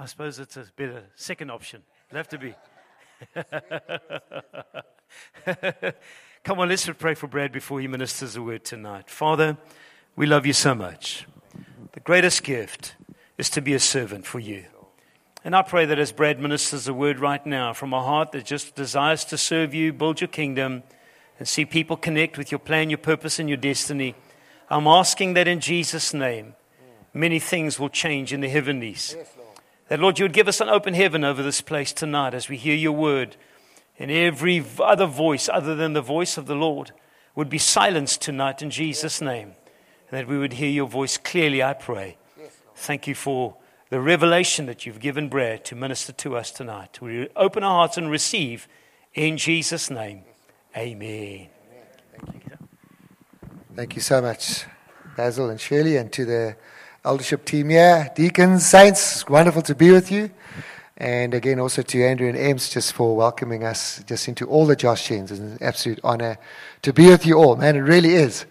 [0.00, 1.82] I suppose it's a better second option.
[2.08, 2.54] It'll have to be.
[6.42, 9.10] Come on, let's pray for Brad before he ministers a word tonight.
[9.10, 9.58] Father,
[10.16, 11.26] we love you so much.
[11.92, 12.96] The greatest gift
[13.36, 14.64] is to be a servant for you.
[15.44, 18.46] And I pray that as Brad ministers a word right now from a heart that
[18.46, 20.82] just desires to serve you, build your kingdom,
[21.38, 24.14] and see people connect with your plan, your purpose, and your destiny,
[24.70, 26.54] I'm asking that in Jesus' name,
[27.12, 29.14] many things will change in the heavenlies.
[29.90, 32.56] That, Lord, you would give us an open heaven over this place tonight as we
[32.56, 33.36] hear your word.
[33.98, 36.92] And every other voice other than the voice of the Lord
[37.34, 39.54] would be silenced tonight in Jesus' name.
[40.08, 42.18] And that we would hear your voice clearly, I pray.
[42.76, 43.56] Thank you for
[43.88, 47.02] the revelation that you've given Brad to minister to us tonight.
[47.02, 48.68] We open our hearts and receive
[49.14, 50.22] in Jesus' name.
[50.76, 51.48] Amen.
[52.24, 52.68] Thank you.
[53.74, 54.66] Thank you so much,
[55.16, 56.56] Basil and Shirley, and to the
[57.04, 59.22] eldership team here, deacons, saints.
[59.22, 60.30] It's wonderful to be with you.
[60.96, 64.76] And again, also to Andrew and Ems, just for welcoming us just into all the
[64.76, 65.30] Josh Gens.
[65.30, 66.36] It's an absolute honor
[66.82, 67.76] to be with you all, man.
[67.76, 68.44] It really is.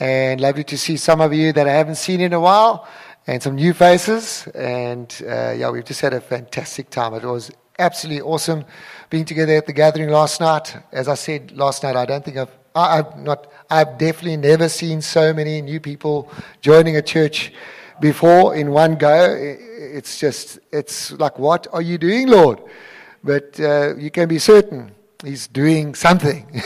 [0.00, 2.88] And lovely to see some of you that I haven't seen in a while
[3.28, 4.48] and some new faces.
[4.56, 7.14] And uh, yeah, we've just had a fantastic time.
[7.14, 8.64] It was absolutely awesome
[9.08, 10.76] being together at the gathering last night.
[10.90, 14.68] As I said last night, I don't think I've, I, have not, I've definitely never
[14.68, 16.28] seen so many new people
[16.60, 17.52] joining a church
[18.00, 19.36] before in one go.
[19.38, 22.60] It's just, it's like, what are you doing, Lord?
[23.22, 24.92] But uh, you can be certain
[25.24, 26.60] He's doing something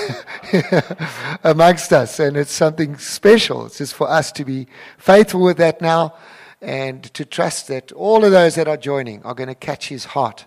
[1.45, 3.67] amongst us, and it's something special.
[3.67, 6.15] It's just for us to be faithful with that now
[6.61, 10.07] and to trust that all of those that are joining are going to catch his
[10.07, 10.45] heart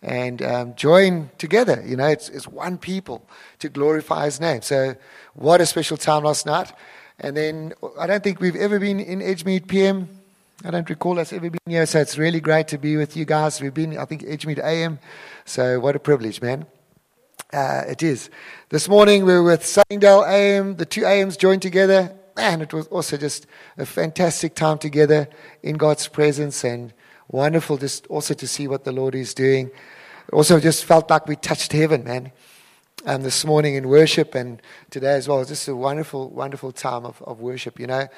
[0.00, 1.82] and um, join together.
[1.84, 3.28] You know, it's, it's one people
[3.58, 4.62] to glorify his name.
[4.62, 4.94] So,
[5.34, 6.72] what a special time last night.
[7.18, 10.08] And then I don't think we've ever been in Edgemead PM.
[10.64, 13.24] I don't recall us ever being here, so it's really great to be with you
[13.24, 13.60] guys.
[13.60, 14.98] We've been, I think, Edgemead AM.
[15.44, 16.66] So, what a privilege, man.
[17.52, 18.30] Uh, it is.
[18.68, 20.76] This morning we were with Sunningdale AM.
[20.76, 25.28] The two AMs joined together man, it was also just a fantastic time together
[25.62, 26.92] in God's presence and
[27.28, 29.70] wonderful just also to see what the Lord is doing.
[30.32, 32.32] Also, just felt like we touched heaven, man.
[33.04, 34.60] Um, this morning in worship and
[34.90, 35.44] today as well.
[35.44, 38.08] Just a wonderful, wonderful time of, of worship, you know.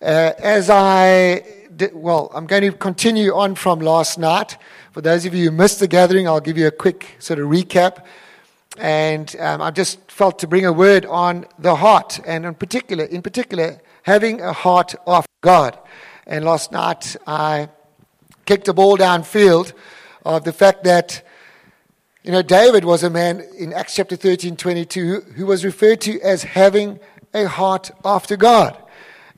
[0.00, 1.42] Uh, as I
[1.74, 4.56] did, well, I'm going to continue on from last night.
[4.92, 7.48] For those of you who missed the gathering, I'll give you a quick sort of
[7.48, 8.04] recap.
[8.76, 13.06] And um, I just felt to bring a word on the heart, and in particular,
[13.06, 15.76] in particular, having a heart of God.
[16.28, 17.68] And last night I
[18.46, 19.72] kicked a ball downfield
[20.24, 21.26] of the fact that
[22.22, 26.20] you know David was a man in Acts chapter 13, 22, who was referred to
[26.20, 27.00] as having
[27.34, 28.80] a heart after God.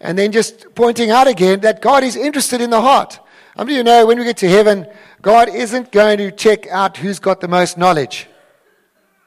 [0.00, 3.20] And then just pointing out again that God is interested in the heart.
[3.56, 4.86] How many of you know when we get to heaven,
[5.20, 8.26] God isn't going to check out who's got the most knowledge?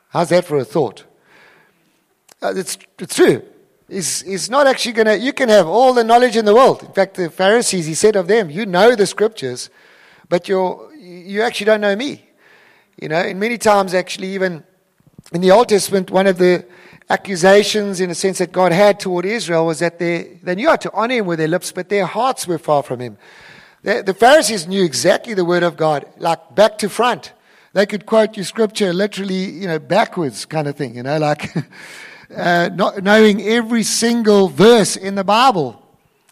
[0.09, 1.06] How's that for a thought?
[2.41, 3.44] Uh, it's, it's true.
[3.88, 6.81] He's, he's not actually going to, you can have all the knowledge in the world.
[6.81, 9.69] In fact, the Pharisees, he said of them, you know the scriptures,
[10.29, 12.25] but you're, you actually don't know me.
[13.00, 14.63] You know, and many times, actually, even
[15.31, 16.66] in the Old Testament, one of the
[17.09, 20.75] accusations, in a sense, that God had toward Israel was that they, they knew how
[20.78, 23.18] to honor him with their lips, but their hearts were far from him.
[23.84, 27.34] The, the Pharisees knew exactly the word of God, like back to front.
[27.74, 31.56] They could quote you scripture literally, you know, backwards kind of thing, you know, like
[32.36, 35.81] uh, not knowing every single verse in the Bible.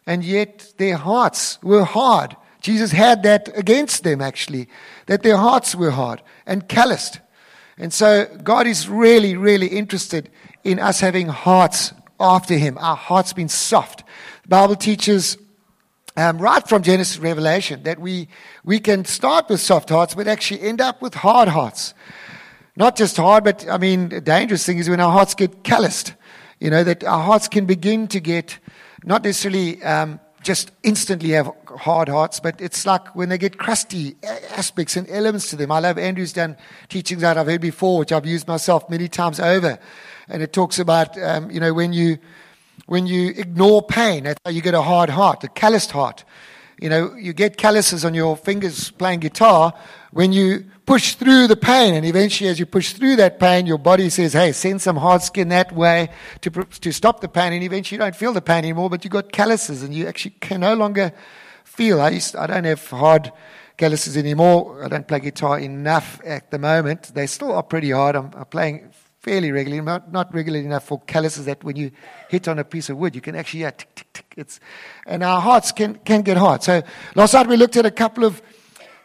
[0.06, 2.36] And yet their hearts were hard.
[2.62, 4.70] Jesus had that against them, actually,
[5.08, 7.20] that their hearts were hard and calloused.
[7.78, 10.30] And so God is really, really interested
[10.64, 14.04] in us having hearts after Him, our hearts being soft.
[14.44, 15.38] The Bible teaches
[16.18, 18.28] um, right from Genesis Revelation that we,
[18.64, 21.94] we can start with soft hearts, but actually end up with hard hearts.
[22.76, 26.14] Not just hard, but I mean, the dangerous thing is when our hearts get calloused.
[26.60, 28.60] You know, that our hearts can begin to get
[29.04, 34.16] not necessarily um, just instantly have hard hearts, but it's like when they get crusty
[34.52, 35.72] aspects and elements to them.
[35.72, 36.58] I love Andrew's done
[36.90, 39.78] teachings that I've heard before, which I've used myself many times over.
[40.28, 42.18] And it talks about, um, you know, when you
[42.88, 44.24] when you ignore pain.
[44.24, 46.26] That's how you get a hard heart, a calloused heart.
[46.80, 49.74] You know, you get calluses on your fingers playing guitar
[50.12, 51.94] when you push through the pain.
[51.94, 55.22] And eventually, as you push through that pain, your body says, hey, send some hard
[55.22, 56.10] skin that way
[56.42, 57.54] to, to stop the pain.
[57.54, 60.36] And eventually, you don't feel the pain anymore, but you've got calluses and you actually
[60.42, 61.14] can no longer
[61.64, 62.02] feel.
[62.02, 63.32] I, used, I don't have hard
[63.78, 64.84] calluses anymore.
[64.84, 67.14] I don't play guitar enough at the moment.
[67.14, 68.18] They still are pretty hard.
[68.18, 68.92] I'm, I'm playing
[69.22, 71.92] fairly regularly, not, not regularly enough for calluses that when you
[72.28, 74.34] hit on a piece of wood, you can actually, yeah, tick, tick, tick.
[74.36, 74.60] It's,
[75.08, 76.64] and our hearts can, can get hard.
[76.64, 76.84] So
[77.16, 78.42] last night we looked at a couple of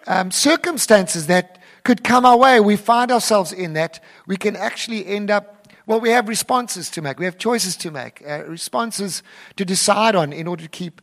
[0.08, 1.55] um, circumstances that
[1.86, 6.00] could come our way, we find ourselves in that, we can actually end up, well,
[6.00, 9.22] we have responses to make, we have choices to make, uh, responses
[9.54, 11.00] to decide on in order to keep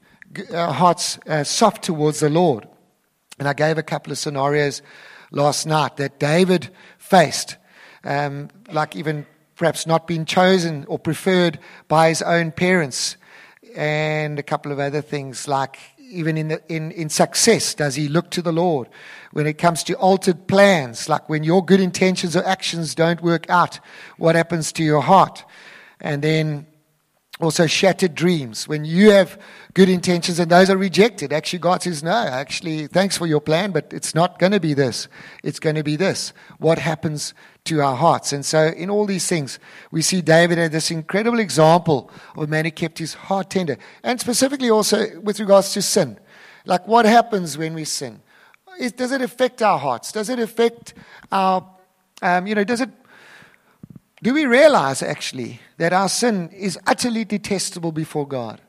[0.54, 2.68] our hearts uh, soft towards the Lord.
[3.40, 4.82] And I gave a couple of scenarios
[5.32, 7.56] last night that David faced,
[8.04, 9.26] um, like even
[9.56, 13.16] perhaps not being chosen or preferred by his own parents,
[13.74, 15.78] and a couple of other things like
[16.14, 18.88] even in, the, in, in success, does he look to the Lord?
[19.32, 23.50] When it comes to altered plans, like when your good intentions or actions don't work
[23.50, 23.80] out,
[24.18, 25.44] what happens to your heart?
[26.00, 26.68] And then
[27.44, 28.68] also shattered dreams.
[28.68, 29.40] When you have
[29.74, 33.72] good intentions and those are rejected, actually God says, no, actually, thanks for your plan,
[33.72, 35.08] but it's not going to be this.
[35.44, 36.34] It's going to be this.
[36.60, 37.34] What happens
[37.66, 38.34] to our hearts?
[38.34, 39.60] And so in all these things,
[39.92, 43.78] we see David as this incredible example of a man who kept his heart tender.
[44.04, 46.20] And specifically also with regards to sin.
[46.66, 48.22] Like what happens when we sin?
[48.96, 50.12] does it affect our hearts?
[50.12, 50.96] Does it affect
[51.32, 51.64] our,
[52.24, 52.90] um, you know, does it
[54.24, 58.62] do we realize actually that our sin is utterly detestable before God?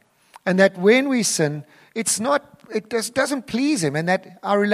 [0.45, 1.65] And that when we sin,
[1.95, 4.67] it's not, it does, doesn't please Him, and that our,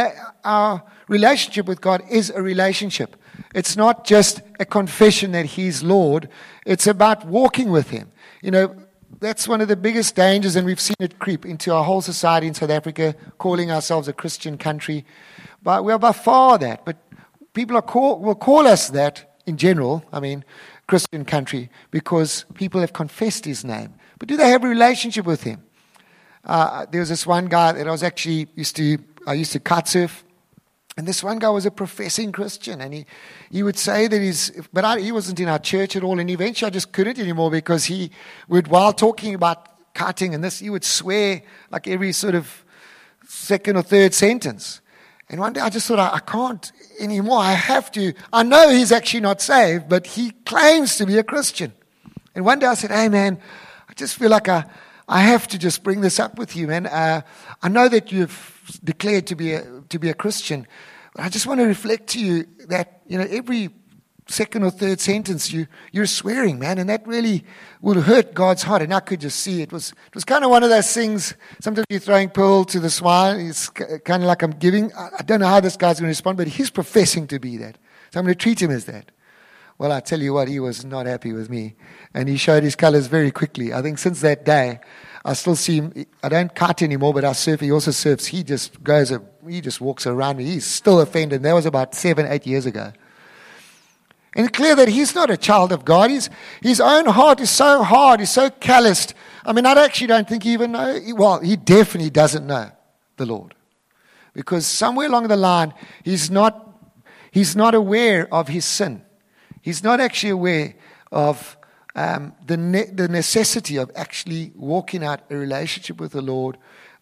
[0.42, 3.16] our relationship with God is a relationship.
[3.54, 6.30] It's not just a confession that He's Lord,
[6.64, 8.10] it's about walking with Him.
[8.40, 8.74] You know,
[9.20, 12.46] that's one of the biggest dangers, and we've seen it creep into our whole society
[12.46, 15.04] in South Africa, calling ourselves a Christian country.
[15.62, 16.86] But we are by far that.
[16.86, 16.96] But
[17.52, 20.44] people are call, will call us that in general, I mean,
[20.90, 23.94] Christian country, because people have confessed his name.
[24.19, 25.62] But do they have a relationship with him?
[26.44, 29.60] Uh, there was this one guy that I was actually used to, I used to
[29.60, 30.25] kite surf.
[30.96, 33.06] And this one guy was a professing Christian, and he,
[33.52, 36.19] he would say that he's, but I, he wasn't in our church at all.
[36.19, 38.10] And eventually I just couldn't anymore because he
[38.48, 42.64] would, while talking about kiting and this, he would swear like every sort of
[43.28, 44.81] second or third sentence.
[45.30, 47.38] And one day I just thought, I, I, can't anymore.
[47.38, 48.12] I have to.
[48.32, 51.72] I know he's actually not saved, but he claims to be a Christian.
[52.34, 53.38] And one day I said, Hey, man,
[53.88, 54.64] I just feel like I,
[55.08, 56.86] I have to just bring this up with you, man.
[56.86, 57.22] Uh,
[57.62, 60.66] I know that you've declared to be, a, to be a Christian,
[61.14, 63.70] but I just want to reflect to you that, you know, every
[64.30, 67.44] second or third sentence, you, you're swearing, man, and that really
[67.80, 68.82] would hurt God's heart.
[68.82, 71.34] And I could just see it was, it was kind of one of those things.
[71.60, 73.40] Sometimes you're throwing pearl to the swine.
[73.40, 74.92] It's kind of like I'm giving.
[74.94, 77.78] I don't know how this guy's going to respond, but he's professing to be that.
[78.12, 79.10] So I'm going to treat him as that.
[79.78, 81.74] Well, I tell you what, he was not happy with me.
[82.12, 83.72] And he showed his colors very quickly.
[83.72, 84.78] I think since that day,
[85.24, 86.06] I still see him.
[86.22, 87.60] I don't kite anymore, but I surf.
[87.60, 88.26] He also surfs.
[88.26, 89.10] He just goes,
[89.48, 90.44] he just walks around me.
[90.44, 91.42] He's still offended.
[91.42, 92.92] That was about seven, eight years ago.
[94.36, 96.10] And clear that he's not a child of God.
[96.10, 96.30] He's,
[96.62, 99.14] his own heart is so hard, he's so calloused.
[99.44, 101.00] I mean, I actually don't think he even know.
[101.16, 102.70] Well, he definitely doesn't know
[103.16, 103.54] the Lord.
[104.32, 105.74] Because somewhere along the line,
[106.04, 106.78] he's not,
[107.32, 109.02] he's not aware of his sin.
[109.62, 110.74] He's not actually aware
[111.10, 111.56] of
[111.96, 116.56] um, the, ne- the necessity of actually walking out a relationship with the Lord,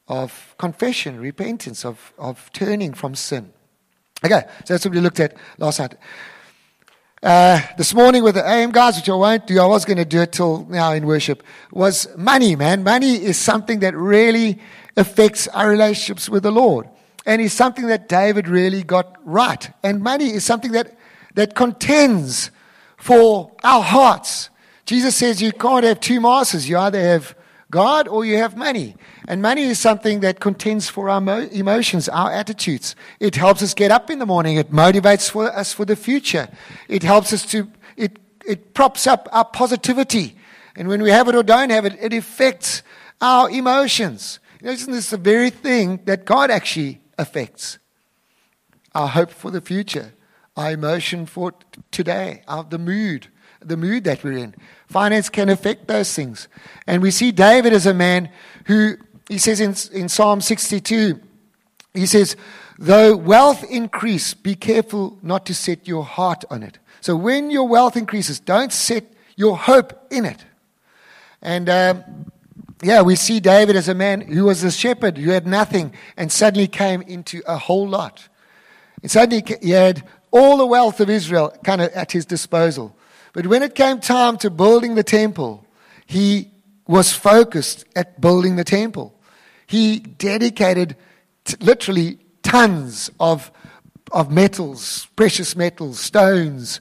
[0.09, 3.53] of confession, repentance, of, of turning from sin.
[4.25, 5.95] Okay, so that's what we looked at last night.
[7.21, 10.05] Uh, this morning with the AM guys, which I won't do, I was going to
[10.05, 11.43] do it till now in worship,
[11.73, 12.85] was money, man.
[12.85, 14.61] Money is something that really
[14.97, 16.89] affects our relationships with the Lord.
[17.27, 19.69] And is something that David really got right.
[19.83, 20.97] And money is something that,
[21.35, 22.53] that contends
[22.97, 24.51] for our hearts.
[24.87, 26.69] Jesus says you can't have two masters.
[26.69, 27.35] You either have
[27.71, 28.97] God or you have money.
[29.27, 31.21] And money is something that contends for our
[31.53, 32.97] emotions, our attitudes.
[33.21, 34.57] It helps us get up in the morning.
[34.57, 36.49] It motivates for us for the future.
[36.89, 40.37] It helps us to, it, it props up our positivity.
[40.77, 42.83] And when we have it or don't have it, it affects
[43.21, 44.39] our emotions.
[44.63, 47.79] Isn't this the very thing that God actually affects?
[48.95, 50.15] Our hope for the future,
[50.57, 51.53] our emotion for
[51.91, 53.29] today, our, the mood,
[53.61, 54.55] the mood that we're in.
[54.89, 56.49] Finance can affect those things.
[56.87, 58.31] And we see David as a man
[58.67, 58.97] who,
[59.29, 61.21] he says in, in Psalm 62,
[61.93, 62.37] he says,
[62.79, 66.79] though wealth increase, be careful not to set your heart on it.
[67.01, 69.05] So when your wealth increases, don't set
[69.37, 70.45] your hope in it.
[71.43, 72.05] And um,
[72.83, 76.33] yeah, we see David as a man who was a shepherd who had nothing and
[76.33, 78.29] suddenly came into a whole lot.
[79.03, 82.97] And suddenly he had all the wealth of Israel kind of at his disposal.
[83.39, 85.65] But when it came time to building the temple,
[86.07, 86.51] he
[86.89, 89.15] was focused at building the temple.
[89.65, 90.97] He dedicated
[91.45, 93.53] t- literally tons of,
[94.11, 96.81] of metals, precious metals, stones,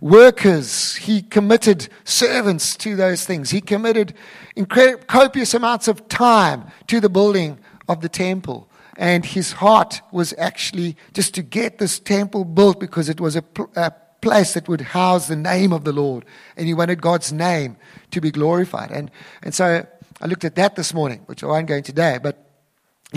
[0.00, 0.96] workers.
[0.96, 3.50] He committed servants to those things.
[3.50, 4.12] He committed
[5.06, 8.68] copious amounts of time to the building of the temple.
[8.96, 13.44] And his heart was actually just to get this temple built because it was a,
[13.76, 13.92] a
[14.22, 16.24] place that would house the name of the Lord.
[16.56, 17.76] And he wanted God's name
[18.12, 18.90] to be glorified.
[18.90, 19.10] And,
[19.42, 19.86] and so
[20.20, 22.18] I looked at that this morning, which I won't go into today.
[22.22, 22.48] But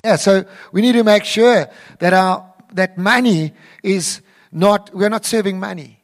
[0.04, 0.44] yeah, so
[0.74, 1.70] we need to make sure
[2.00, 4.22] that our that money is
[4.52, 6.04] not, we're not serving money.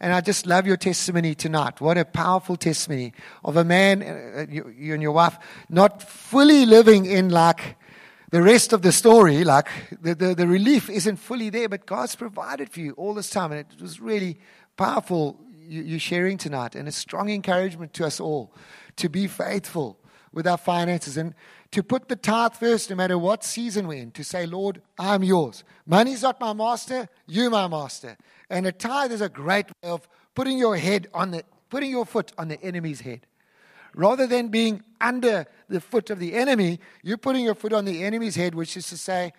[0.00, 1.80] And I just love your testimony tonight.
[1.80, 3.12] What a powerful testimony
[3.44, 5.36] of a man, uh, you, you and your wife,
[5.68, 7.76] not fully living in like
[8.30, 9.68] the rest of the story, like
[10.02, 13.52] the, the, the, relief isn't fully there, but God's provided for you all this time.
[13.52, 14.38] And it was really
[14.76, 18.52] powerful you, you sharing tonight and a strong encouragement to us all
[18.96, 19.98] to be faithful
[20.32, 21.34] with our finances and
[21.70, 25.22] to put the tithe first, no matter what season we're in, to say, Lord, I'm
[25.22, 25.64] yours.
[25.86, 28.16] Money's not my master, you my master.
[28.48, 32.06] And a tithe is a great way of putting your head on the, putting your
[32.06, 33.26] foot on the enemy's head.
[33.98, 38.04] Rather than being under the foot of the enemy, you're putting your foot on the
[38.04, 39.32] enemy's head, which is to say,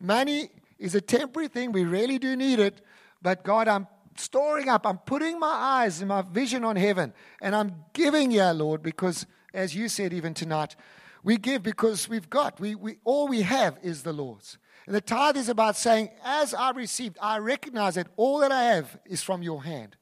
[0.00, 1.70] money is a temporary thing.
[1.70, 2.80] We really do need it.
[3.20, 4.86] But God, I'm storing up.
[4.86, 7.12] I'm putting my eyes and my vision on heaven.
[7.42, 10.76] And I'm giving you, Lord, because as you said even tonight,
[11.22, 12.58] we give because we've got.
[12.58, 14.56] We, we, all we have is the Lord's.
[14.86, 18.62] And the tithe is about saying, as I received, I recognize that all that I
[18.62, 19.94] have is from your hand.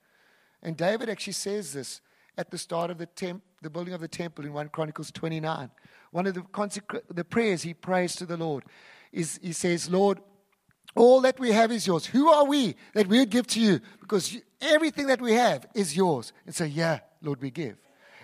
[0.62, 2.00] And David actually says this
[2.36, 5.70] at the start of the, temp, the building of the temple in 1 Chronicles 29.
[6.10, 8.64] One of the, consecra- the prayers he prays to the Lord
[9.12, 10.20] is he says, Lord,
[10.96, 12.06] all that we have is yours.
[12.06, 13.80] Who are we that we would give to you?
[14.00, 16.32] Because you, everything that we have is yours.
[16.46, 17.76] And so, yeah, Lord, we give.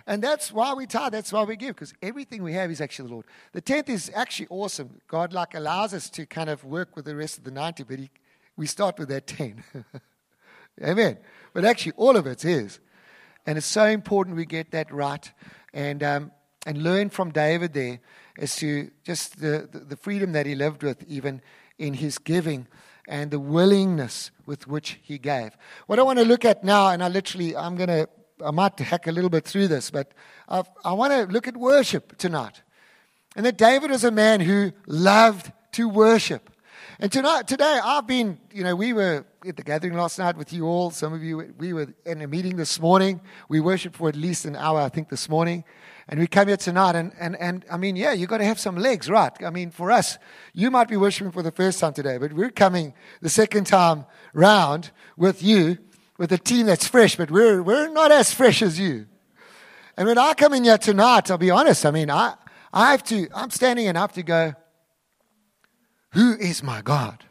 [0.07, 1.13] And that's why we tithe.
[1.13, 3.27] That's why we give, because everything we have is actually the Lord.
[3.53, 5.01] The tenth is actually awesome.
[5.07, 7.99] God like allows us to kind of work with the rest of the ninety, but
[7.99, 8.11] he,
[8.57, 9.63] we start with that ten.
[10.83, 11.19] Amen.
[11.53, 12.81] But actually, all of it's His,
[13.51, 15.33] and it's so important we get that right
[15.75, 16.31] and um,
[16.67, 17.99] and learn from David there
[18.39, 21.43] as to just the, the freedom that he lived with, even
[21.77, 22.69] in his giving
[23.09, 25.57] and the willingness with which he gave.
[25.89, 28.09] What I want to look at now, and I literally, I'm going to
[28.41, 30.13] I might hack a little bit through this, but
[30.49, 32.63] I've, i want to look at worship tonight.
[33.35, 36.51] And that David was a man who loved to worship.
[37.03, 40.53] And tonight, today, I've been, you know, we were at the gathering last night with
[40.53, 40.91] you all.
[40.91, 43.23] Some of you, we were in a meeting this morning.
[43.49, 45.65] We worshiped for at least an hour, I think, this morning.
[46.09, 48.61] And we come here tonight, and, and, and I mean, yeah, you've got to have
[48.61, 49.33] some legs, right?
[49.43, 50.19] I mean, for us,
[50.53, 52.93] you might be worshiping for the first time today, but we're coming
[53.23, 54.05] the second time
[54.35, 55.79] round with you
[56.19, 59.07] with a team that's fresh, but we're, we're not as fresh as you.
[59.97, 62.35] And when I come in here tonight, I'll be honest, I mean, I,
[62.75, 64.53] I have to, I'm standing and I have to go,
[66.13, 67.25] who is my God?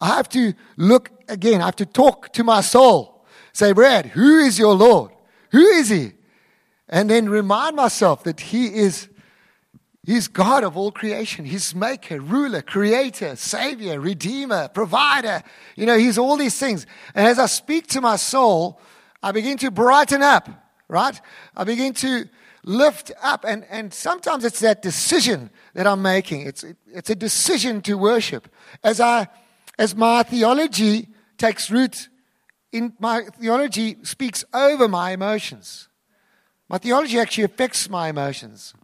[0.00, 3.24] I have to look again, I have to talk to my soul.
[3.52, 5.12] Say, Brad, who is your Lord?
[5.50, 6.12] Who is he?
[6.88, 9.08] And then remind myself that he is
[10.08, 11.44] He's God of all creation.
[11.44, 15.42] He's maker, ruler, creator, savior, redeemer, provider.
[15.76, 16.86] You know, He's all these things.
[17.14, 18.80] And as I speak to my soul,
[19.22, 20.48] I begin to brighten up,
[20.88, 21.20] right?
[21.54, 22.26] I begin to
[22.64, 23.44] lift up.
[23.46, 26.44] And, and sometimes it's that decision that I'm making.
[26.44, 28.52] It's, it's a decision to worship.
[28.82, 29.28] As, I,
[29.78, 31.06] as my theology
[31.36, 32.08] takes root
[32.72, 35.88] in my theology speaks over my emotions.
[36.68, 38.74] My theology actually affects my emotions.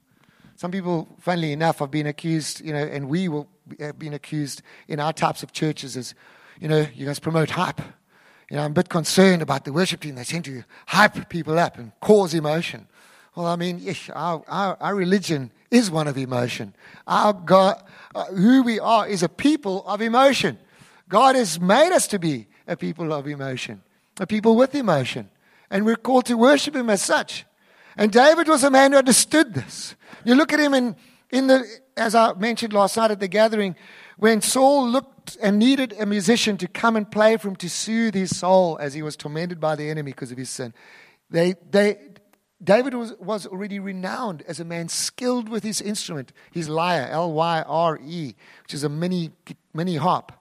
[0.55, 3.49] Some people, funnily enough, have been accused, you know, and we will
[3.81, 6.15] have been accused in our types of churches as,
[6.61, 7.81] you know, you guys promote hype.
[8.53, 10.15] You know, I'm a bit concerned about the worship team.
[10.15, 12.87] They tend to hype people up and cause emotion.
[13.35, 16.75] Well, I mean, our, our, our religion is one of emotion.
[17.07, 17.83] Our God,
[18.15, 20.59] uh, who we are, is a people of emotion.
[21.09, 23.83] God has made us to be a people of emotion,
[24.21, 25.29] a people with emotion.
[25.69, 27.45] And we're called to worship Him as such.
[27.97, 29.95] And David was a man who understood this.
[30.25, 30.97] You look at him in,
[31.31, 31.65] in the,
[31.97, 33.77] as I mentioned last night at the gathering,
[34.17, 38.15] when Saul looked and needed a musician to come and play for him to soothe
[38.15, 40.75] his soul as he was tormented by the enemy because of his sin.
[41.31, 41.99] They, they,
[42.65, 47.33] David was, was already renowned as a man skilled with his instrument, his lyre, L
[47.33, 49.33] Y R E, which is a mini,
[49.75, 50.33] mini harp.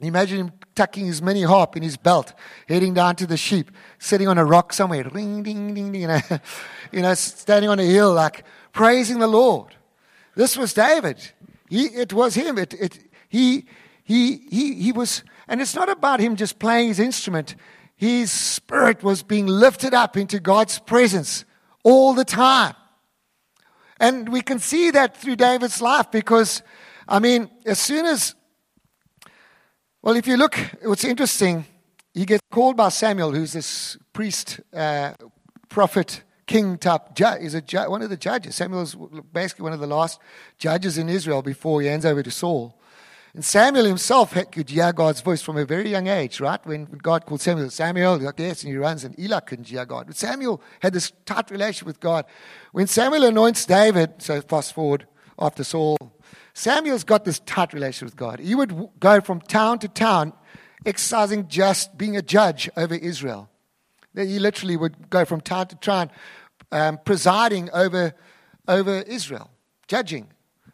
[0.00, 2.32] Imagine him tucking his mini harp in his belt,
[2.68, 6.08] heading down to the sheep, sitting on a rock somewhere, ring, ding, ding, ding, you
[6.08, 6.20] know,
[6.92, 9.76] you know, standing on a hill, like praising the Lord.
[10.34, 11.18] This was David.
[11.68, 12.56] He, it was him.
[12.56, 13.66] It, it, he,
[14.04, 17.54] he, he, he was, and it's not about him just playing his instrument.
[18.00, 21.44] His spirit was being lifted up into God's presence
[21.84, 22.74] all the time.
[23.98, 26.62] And we can see that through David's life because,
[27.06, 28.34] I mean, as soon as
[30.00, 31.66] well, if you look, what's interesting,
[32.14, 35.12] he gets called by Samuel, who's this priest, uh,
[35.68, 37.42] prophet, king type judge.
[37.42, 38.54] He's a ju- one of the judges.
[38.54, 38.96] Samuel is
[39.30, 40.18] basically one of the last
[40.56, 42.79] judges in Israel before he hands over to Saul.
[43.32, 46.64] And Samuel himself could hear God's voice from a very young age, right?
[46.66, 50.08] When God called Samuel, Samuel, like, yes, and he runs, and Eli couldn't hear God.
[50.08, 52.24] But Samuel had this tight relationship with God.
[52.72, 55.06] When Samuel anoints David, so fast forward
[55.38, 55.96] after Saul,
[56.54, 58.40] Samuel's got this tight relationship with God.
[58.40, 60.32] He would go from town to town,
[60.84, 63.48] exercising just being a judge over Israel.
[64.12, 66.10] He literally would go from town to town,
[66.72, 68.12] um, presiding over,
[68.66, 69.50] over Israel,
[69.86, 70.26] judging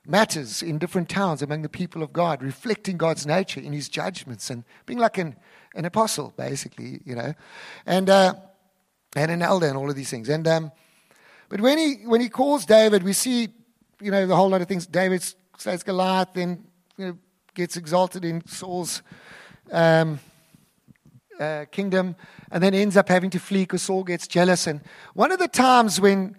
[0.09, 4.51] matters in different towns among the people of God, reflecting God's nature in his judgments
[4.51, 5.37] and being like an,
[5.75, 7.35] an apostle, basically, you know,
[7.85, 8.35] and, uh,
[9.15, 10.29] and an elder and all of these things.
[10.29, 10.73] And, um,
[11.49, 13.49] but when he, when he calls David, we see,
[14.01, 14.87] you know, the whole lot of things.
[14.87, 15.25] David
[15.59, 16.65] slays Goliath, then
[16.97, 17.19] you know,
[17.55, 19.03] gets exalted in Saul's
[19.73, 20.19] um,
[21.39, 22.17] uh, kingdom,
[22.51, 24.67] and then ends up having to flee because Saul gets jealous.
[24.67, 24.81] And
[25.15, 26.37] one of the times when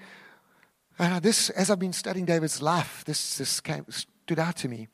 [1.00, 4.88] uh, this, as I've been studying David's life, this, this came, stood out to me.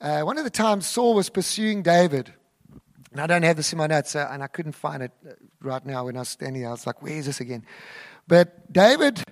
[0.00, 2.32] Uh, one of the times Saul was pursuing David,
[3.12, 5.34] and I don't have this in my notes, uh, and I couldn't find it uh,
[5.60, 6.70] right now when I was standing there.
[6.70, 7.64] I was like, where is this again?
[8.26, 9.22] But David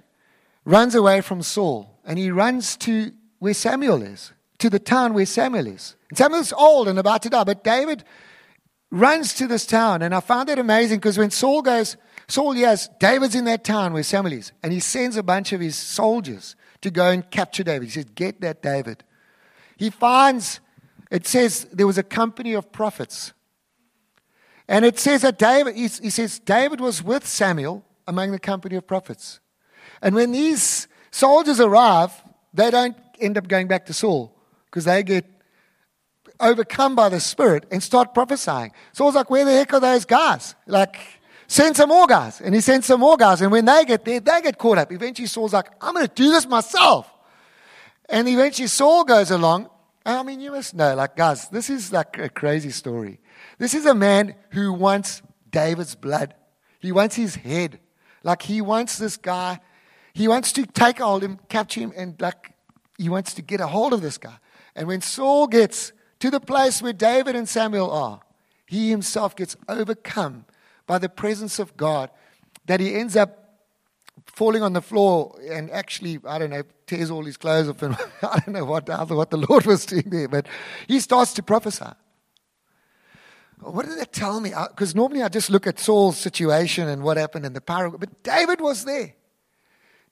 [0.65, 5.27] runs away from Saul, and he runs to where Samuel is, to the town where
[5.27, 5.97] Samuel is.
[6.09, 8.05] And Samuel's old and about to die, but David
[8.91, 10.03] runs to this town.
[10.03, 11.97] And I found that amazing because when Saul goes,
[12.29, 15.61] Saul, yes, David's in that town where Samuel is, and he sends a bunch of
[15.61, 17.87] his soldiers to go and capture David.
[17.87, 19.05] He says, Get that David.
[19.77, 20.61] He finds,
[21.11, 23.33] it says there was a company of prophets.
[24.69, 28.77] And it says that David, he, he says, David was with Samuel among the company
[28.77, 29.41] of prophets.
[30.01, 32.13] And when these soldiers arrive,
[32.55, 35.27] they don't end up going back to Saul because they get
[36.41, 38.73] overcome by the Spirit and start prophesying.
[38.93, 40.55] Saul's like, Where the heck are those guys?
[40.67, 41.21] Like,
[41.51, 42.41] Send some more guys.
[42.41, 43.43] And he sends some more guys.
[43.43, 44.93] And when they get there, they get caught up.
[44.93, 47.13] Eventually, Saul's like, I'm going to do this myself.
[48.09, 49.69] And eventually, Saul goes along.
[50.07, 53.19] I mean, you must know, like, guys, this is like a crazy story.
[53.59, 56.35] This is a man who wants David's blood,
[56.79, 57.81] he wants his head.
[58.23, 59.59] Like, he wants this guy,
[60.13, 62.53] he wants to take hold of him, capture him, and like,
[62.97, 64.37] he wants to get a hold of this guy.
[64.77, 68.21] And when Saul gets to the place where David and Samuel are,
[68.67, 70.45] he himself gets overcome
[70.87, 72.11] by the presence of God
[72.67, 73.41] that he ends up
[74.27, 77.83] falling on the floor and actually, I don't know, tears all his clothes off.
[77.83, 80.47] And I don't know what, what the Lord was doing there, but
[80.87, 81.87] he starts to prophesy.
[83.61, 84.53] What did that tell me?
[84.71, 88.23] Because normally I just look at Saul's situation and what happened in the power, but
[88.23, 89.15] David was there.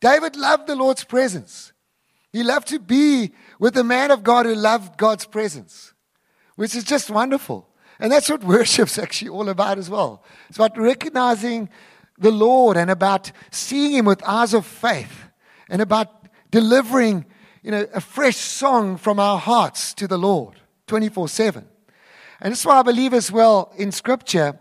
[0.00, 1.72] David loved the Lord's presence.
[2.32, 5.94] He loved to be with the man of God who loved God's presence,
[6.58, 7.68] which is just wonderful.
[8.00, 10.24] And that's what worship's actually all about as well.
[10.48, 11.68] It's about recognizing
[12.18, 15.28] the Lord and about seeing Him with eyes of faith
[15.68, 16.08] and about
[16.50, 17.26] delivering,
[17.62, 20.56] you know, a fresh song from our hearts to the Lord
[20.88, 21.64] 24 7.
[22.40, 24.58] And that's why I believe as well in Scripture,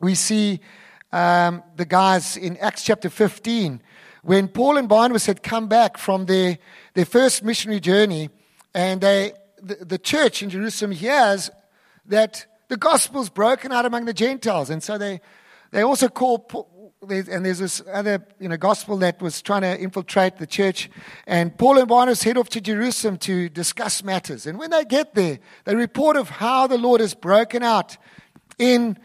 [0.00, 0.60] we see
[1.10, 3.82] um, the guys in Acts chapter 15,
[4.22, 6.58] when Paul and Barnabas had come back from their,
[6.94, 8.30] their first missionary journey,
[8.72, 9.32] and they,
[9.66, 11.50] the, the church in Jerusalem hears
[12.06, 14.70] that the gospel's broken out among the Gentiles.
[14.70, 15.20] And so they,
[15.70, 20.36] they also call, and there's this other you know, gospel that was trying to infiltrate
[20.36, 20.90] the church.
[21.26, 24.46] And Paul and Barnabas head off to Jerusalem to discuss matters.
[24.46, 27.96] And when they get there, they report of how the Lord has broken out
[28.58, 28.98] in,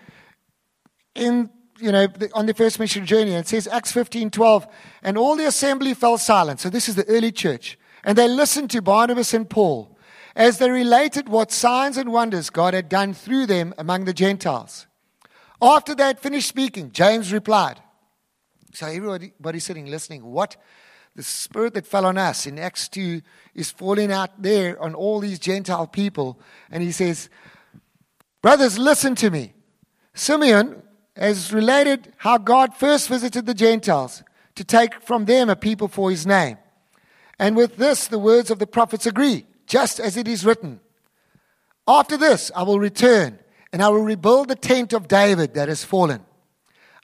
[1.16, 3.32] in you know, on the first mission journey.
[3.32, 4.68] And it says, Acts 15 12,
[5.04, 6.60] and all the assembly fell silent.
[6.60, 7.78] So this is the early church.
[8.04, 9.91] And they listened to Barnabas and Paul
[10.36, 14.88] as they related what signs and wonders God had done through them among the Gentiles.
[15.62, 17.82] After they had finished speaking, James replied.
[18.74, 20.56] So everybody sitting listening, what
[21.16, 23.22] the spirit that fell on us in Acts 2
[23.54, 26.40] is falling out there on all these Gentile people.
[26.70, 27.30] And he says,
[28.42, 29.54] Brothers, listen to me.
[30.14, 30.82] Simeon
[31.16, 34.24] has related how God first visited the Gentiles
[34.56, 36.58] to take from them a people for his name.
[37.38, 40.82] And with this, the words of the prophets agree just as it is written.
[41.88, 43.40] After this, I will return
[43.72, 46.26] and I will rebuild the tent of David that has fallen.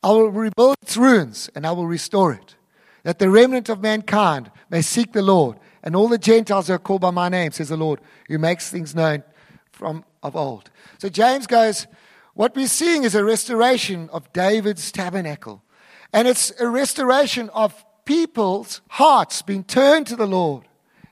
[0.04, 2.58] I will rebuild its ruins and I will restore it,
[3.04, 7.00] that the remnant of mankind may seek the Lord, and all the Gentiles are called
[7.00, 9.24] by my name, says the Lord, who makes things known
[9.72, 10.70] from of old.
[10.98, 11.88] So James goes,
[12.34, 15.64] What we're seeing is a restoration of David's tabernacle.
[16.12, 20.68] And it's a restoration of people's hearts being turned to the Lord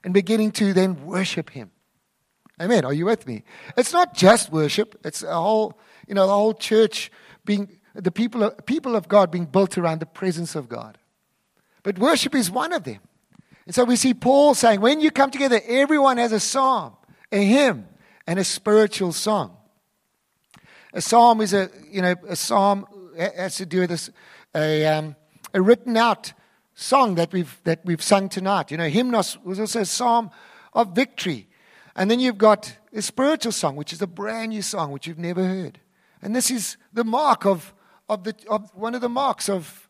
[0.05, 1.71] and beginning to then worship Him.
[2.61, 2.85] Amen.
[2.85, 3.43] Are you with me?
[3.75, 7.11] It's not just worship, it's a whole, you know, the whole church
[7.43, 10.97] being, the people of, people of God being built around the presence of God.
[11.83, 12.99] But worship is one of them.
[13.65, 16.95] And so we see Paul saying, when you come together, everyone has a psalm,
[17.31, 17.87] a hymn,
[18.27, 19.57] and a spiritual song.
[20.93, 22.85] A psalm is a, you know, a psalm
[23.17, 24.11] has to do with this,
[24.55, 25.15] a, um,
[25.53, 26.33] a written out
[26.75, 28.69] song that we've, that we've sung tonight.
[28.69, 30.29] You know, hymnos was also a psalm
[30.73, 31.47] of victory.
[31.95, 35.17] And then you've got a spiritual song, which is a brand new song, which you've
[35.17, 35.79] never heard.
[36.21, 37.73] And this is the mark of,
[38.09, 39.87] of, the, of one of the marks of,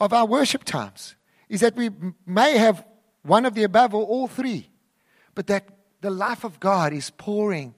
[0.00, 1.16] of our worship times,
[1.48, 1.90] is that we
[2.24, 2.84] may have
[3.22, 4.70] one of the above or all three,
[5.34, 5.68] but that
[6.00, 7.74] the life of God is pouring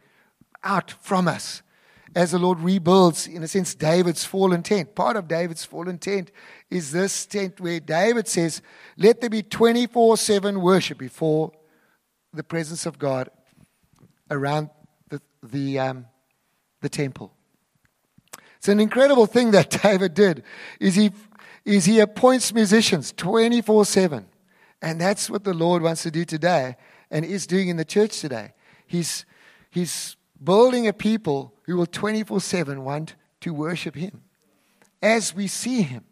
[0.62, 1.62] out from us
[2.14, 4.94] as the Lord rebuilds, in a sense, David's fallen tent.
[4.94, 6.33] Part of David's fallen tent
[6.68, 8.62] is this tent where David says,
[8.96, 11.53] Let there be 24 7 worship before
[12.33, 13.31] the presence of God
[14.31, 14.70] around
[15.09, 16.07] the, the, um,
[16.81, 17.33] the temple.
[18.57, 20.42] It's an incredible thing that David did
[20.81, 21.12] is he,
[21.64, 24.27] is he appoints musicians 24 7.
[24.83, 26.77] And that's what the Lord wants to do today
[27.11, 28.55] and is doing in the church today.
[28.87, 29.27] He's,
[29.70, 34.22] he's building a people who will 24 7 want to worship Him
[35.03, 36.05] as we see Him.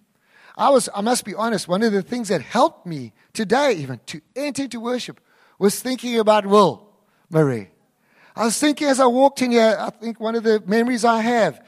[0.56, 4.00] I, was, I must be honest, one of the things that helped me today, even
[4.06, 5.20] to enter into worship,
[5.58, 6.88] was thinking about Will
[7.30, 7.68] Marie.
[8.34, 11.20] I was thinking as I walked in here, I think one of the memories I
[11.20, 11.64] have,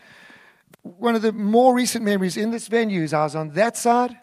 [0.82, 4.16] one of the more recent memories in this venue is I was on that side,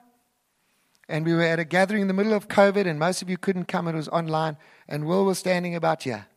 [1.10, 3.38] and we were at a gathering in the middle of COVID, and most of you
[3.38, 6.28] couldn't come, it was online, and Will was standing about here.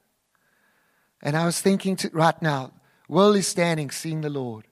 [1.22, 2.72] And I was thinking to, right now,
[3.08, 4.66] Will is standing, seeing the Lord.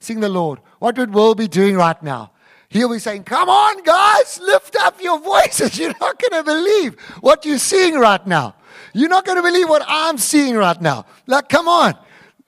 [0.00, 0.60] Seeing the Lord.
[0.78, 2.32] What would Will be doing right now?
[2.68, 5.78] He'll be saying, Come on, guys, lift up your voices.
[5.78, 8.56] You're not going to believe what you're seeing right now.
[8.92, 11.06] You're not going to believe what I'm seeing right now.
[11.26, 11.94] Like, come on,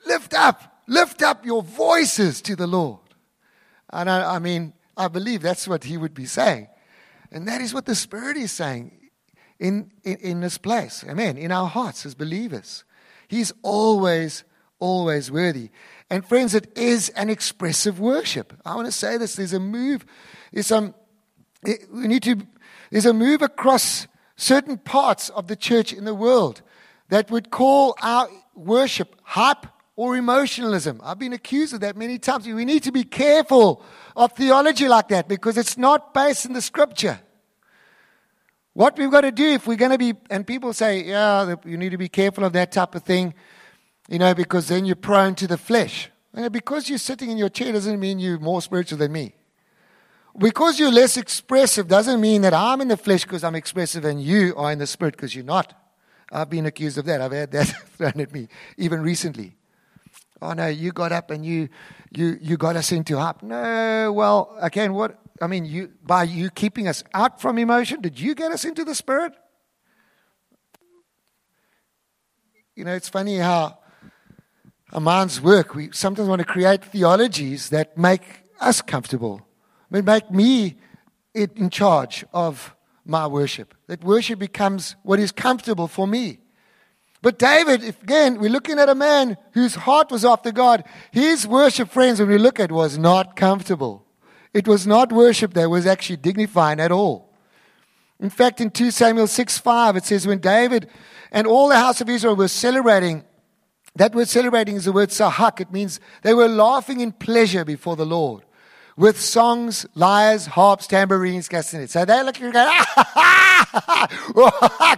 [0.06, 3.00] lift up, lift up your voices to the Lord.
[3.90, 6.68] And I, I mean, I believe that's what he would be saying.
[7.32, 9.10] And that is what the Spirit is saying
[9.58, 11.04] in, in, in this place.
[11.08, 11.38] Amen.
[11.38, 12.84] In our hearts as believers.
[13.30, 14.42] He's always,
[14.80, 15.70] always worthy.
[16.10, 18.52] And friends, it is an expressive worship.
[18.66, 19.36] I want to say this.
[19.36, 20.04] There's a move.
[20.52, 20.96] There's some,
[21.62, 22.44] we need to,
[22.90, 26.62] there's a move across certain parts of the church in the world
[27.08, 29.64] that would call our worship hype
[29.94, 31.00] or emotionalism.
[31.04, 32.48] I've been accused of that many times.
[32.48, 33.84] We need to be careful
[34.16, 37.20] of theology like that because it's not based in the scripture.
[38.72, 41.76] What we've got to do if we're going to be, and people say, yeah, you
[41.76, 43.34] need to be careful of that type of thing,
[44.08, 46.10] you know, because then you're prone to the flesh.
[46.32, 49.34] And because you're sitting in your chair doesn't mean you're more spiritual than me.
[50.38, 54.22] Because you're less expressive doesn't mean that I'm in the flesh because I'm expressive and
[54.22, 55.74] you are in the spirit because you're not.
[56.30, 57.20] I've been accused of that.
[57.20, 59.56] I've had that thrown at me, even recently.
[60.40, 61.68] Oh no, you got up and you
[62.12, 63.42] you you got us into up.
[63.42, 68.20] No, well, again, what I mean, you, by you keeping us out from emotion, did
[68.20, 69.32] you get us into the Spirit?
[72.76, 73.78] You know, it's funny how
[74.92, 75.74] a minds work.
[75.74, 78.22] We sometimes want to create theologies that make
[78.60, 79.46] us comfortable,
[79.90, 80.76] but make me
[81.34, 82.74] in charge of
[83.04, 83.74] my worship.
[83.86, 86.38] That worship becomes what is comfortable for me.
[87.22, 90.84] But David, again, we're looking at a man whose heart was after God.
[91.10, 94.06] His worship, friends, when we look at, was not comfortable.
[94.52, 97.30] It was not worship that was actually dignifying at all.
[98.18, 100.88] In fact, in 2 Samuel 6 5, it says, When David
[101.30, 103.24] and all the house of Israel were celebrating,
[103.96, 105.60] that word celebrating is the word sahak.
[105.60, 108.42] It means they were laughing in pleasure before the Lord
[108.96, 111.94] with songs, lyres, harps, tambourines, castanets.
[111.94, 114.08] So they're looking going, ah,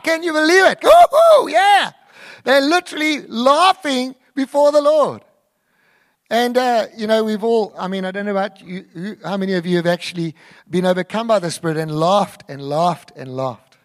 [0.02, 0.78] can you believe it?
[0.82, 1.92] Woo-hoo, yeah.
[2.44, 5.22] They're literally laughing before the Lord.
[6.32, 9.36] And, uh, you know, we've all, I mean, I don't know about you, who, how
[9.36, 10.34] many of you have actually
[10.70, 13.76] been overcome by the Spirit and laughed and laughed and laughed.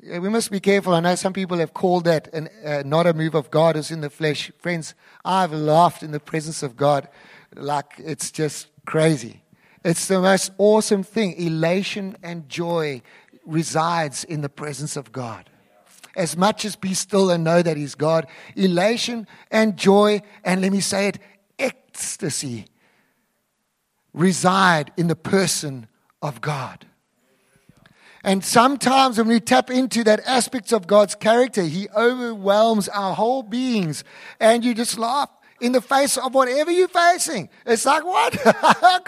[0.00, 0.94] We must be careful.
[0.94, 3.92] I know some people have called that an, uh, not a move of God as
[3.92, 4.50] in the flesh.
[4.58, 7.06] Friends, I've laughed in the presence of God
[7.54, 9.44] like it's just crazy.
[9.84, 11.34] It's the most awesome thing.
[11.34, 13.00] Elation and joy
[13.46, 15.48] resides in the presence of God
[16.16, 18.26] as much as be still and know that He's God.
[18.56, 21.18] Elation and joy, and let me say it,
[21.58, 22.66] ecstasy
[24.12, 25.86] reside in the person
[26.20, 26.86] of God.
[28.24, 33.42] And sometimes when we tap into that aspects of God's character, He overwhelms our whole
[33.42, 34.04] beings,
[34.38, 35.30] and you just laugh
[35.62, 37.48] in the face of whatever you're facing.
[37.64, 38.36] It's like, what?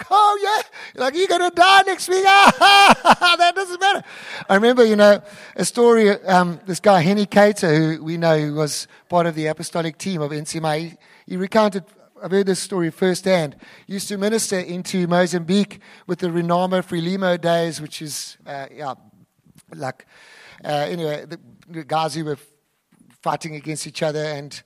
[0.09, 1.01] oh, yeah.
[1.01, 2.23] Like, you're going to die next week.
[2.23, 4.03] that doesn't matter.
[4.49, 5.21] I remember, you know,
[5.57, 9.47] a story, um, this guy, Henny Cater, who we know who was part of the
[9.47, 10.93] apostolic team of NCMI, he,
[11.27, 11.83] he recounted
[12.23, 13.57] I've heard this story firsthand.
[13.87, 18.93] Used to minister into Mozambique with the Renamo Frelimo days, which is, uh, yeah,
[19.75, 20.07] like,
[20.63, 21.37] uh, anyway, the,
[21.67, 22.37] the guys who were
[23.21, 24.63] fighting against each other, and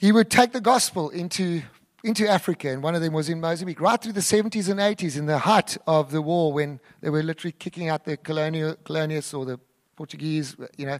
[0.00, 1.60] he would take the gospel into
[2.02, 5.18] into Africa, and one of them was in Mozambique, right through the 70s and 80s,
[5.18, 9.38] in the height of the war when they were literally kicking out the colonial, colonialists
[9.38, 9.60] or the
[9.96, 10.98] Portuguese, you know.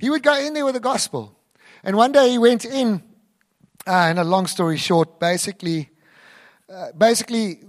[0.00, 1.38] He would go in there with the gospel.
[1.84, 3.02] And one day he went in,
[3.86, 5.90] uh, and a long story short, basically,
[6.72, 7.60] uh, basically,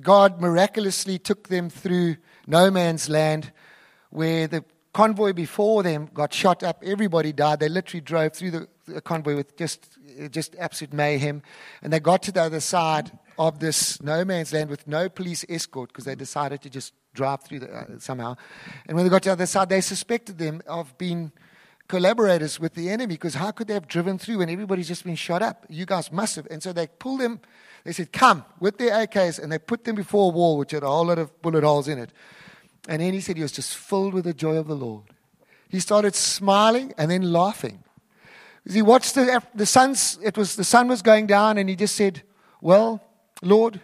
[0.00, 3.50] God miraculously took them through no man's land
[4.10, 6.84] where the convoy before them got shot up.
[6.84, 7.58] Everybody died.
[7.58, 9.98] They literally drove through the, the convoy with just,
[10.30, 11.42] just absolute mayhem.
[11.82, 15.44] And they got to the other side of this no man's land with no police
[15.48, 18.36] escort because they decided to just drive through the, uh, somehow.
[18.86, 21.32] And when they got to the other side, they suspected them of being
[21.88, 25.16] collaborators with the enemy because how could they have driven through when everybody's just been
[25.16, 25.64] shot up?
[25.68, 26.46] You guys must have.
[26.50, 27.40] And so they pulled them,
[27.84, 30.82] they said, come with their AKs, and they put them before a wall which had
[30.82, 32.12] a whole lot of bullet holes in it.
[32.88, 35.04] And then he said he was just filled with the joy of the Lord.
[35.68, 37.84] He started smiling and then laughing.
[38.70, 41.94] He watched the, the sun's, it was, the sun was going down, and he just
[41.94, 42.22] said,
[42.60, 43.02] Well,
[43.42, 43.80] Lord,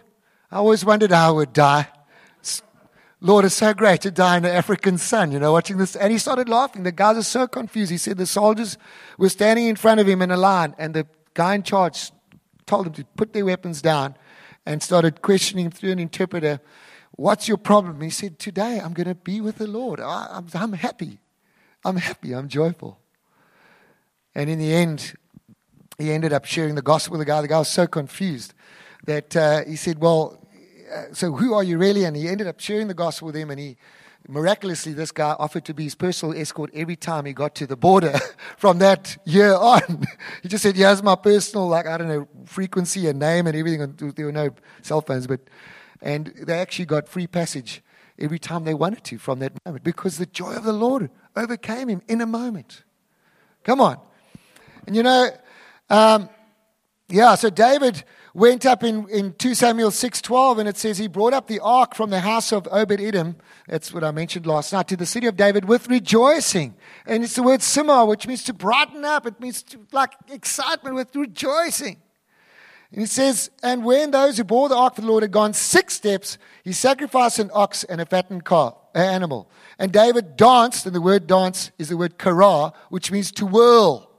[0.51, 1.87] I always wondered how I would die.
[3.21, 5.95] Lord, it's so great to die in the African sun, you know, watching this.
[5.95, 6.83] And he started laughing.
[6.83, 7.89] The guys are so confused.
[7.89, 8.77] He said the soldiers
[9.17, 12.11] were standing in front of him in a line, and the guy in charge
[12.67, 14.15] told them to put their weapons down
[14.65, 16.59] and started questioning him through an interpreter
[17.17, 18.01] What's your problem?
[18.01, 19.99] He said, Today I'm going to be with the Lord.
[19.99, 21.19] I, I'm happy.
[21.83, 22.33] I'm happy.
[22.33, 22.99] I'm joyful.
[24.35, 25.15] And in the end,
[25.97, 27.41] he ended up sharing the gospel with the guy.
[27.41, 28.53] The guy was so confused
[29.05, 30.45] that uh, he said, Well,
[30.93, 32.03] uh, so who are you really?
[32.03, 33.49] And he ended up sharing the gospel with him.
[33.49, 33.77] And he
[34.27, 37.77] miraculously, this guy offered to be his personal escort every time he got to the
[37.77, 38.19] border
[38.57, 40.05] from that year on.
[40.43, 44.13] he just said, Here's my personal, like, I don't know, frequency and name and everything.
[44.15, 44.49] There were no
[44.81, 45.41] cell phones, but
[46.01, 47.81] and they actually got free passage
[48.19, 51.87] every time they wanted to from that moment because the joy of the Lord overcame
[51.87, 52.83] him in a moment.
[53.63, 53.97] Come on.
[54.87, 55.29] And you know,
[55.89, 56.29] um,
[57.07, 58.03] yeah, so David
[58.35, 61.95] went up in, in 2 Samuel 6.12 and it says he brought up the ark
[61.95, 65.37] from the house of Obed-Edom, that's what I mentioned last night, to the city of
[65.37, 66.75] David with rejoicing.
[67.05, 69.25] And it's the word simar, which means to brighten up.
[69.25, 71.97] It means to, like excitement with rejoicing.
[72.91, 75.53] And he says, And when those who bore the ark of the Lord had gone
[75.53, 79.49] six steps, he sacrificed an ox and a fattened calf, an animal.
[79.79, 84.14] And David danced, and the word dance is the word kara, which means to whirl.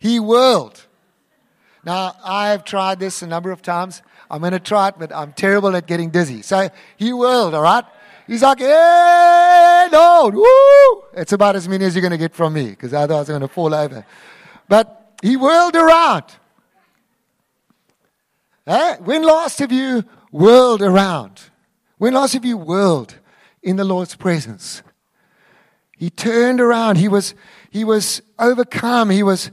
[0.00, 0.86] He whirled.
[1.84, 4.02] Now, I've tried this a number of times.
[4.30, 6.42] I'm going to try it, but I'm terrible at getting dizzy.
[6.42, 7.84] So he whirled, all right?
[8.26, 11.04] He's like, hey, Lord, woo!
[11.14, 13.48] It's about as many as you're going to get from me, because otherwise I'm going
[13.48, 14.06] to fall over.
[14.68, 16.24] But he whirled around.
[18.66, 18.96] Eh?
[18.98, 21.42] When last have you whirled around?
[21.98, 23.16] When last have you whirled
[23.62, 24.82] in the Lord's presence?
[25.98, 26.96] He turned around.
[26.96, 27.34] He was,
[27.68, 29.10] he was overcome.
[29.10, 29.50] He was,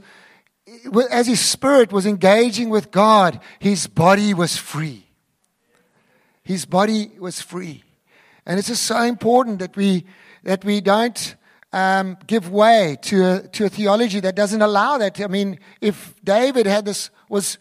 [1.10, 5.06] as his spirit was engaging with God, his body was free.
[6.42, 7.84] His body was free.
[8.46, 10.06] And it's just so important that we,
[10.44, 11.36] that we don't
[11.72, 15.20] um, give way to a, to a theology that doesn't allow that.
[15.20, 17.58] I mean, if David had this, was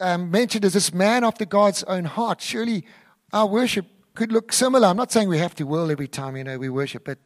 [0.00, 2.84] um, mentioned as this man after God's own heart, surely
[3.32, 4.88] our worship could look similar.
[4.88, 7.18] I'm not saying we have to whirl every time you know we worship, but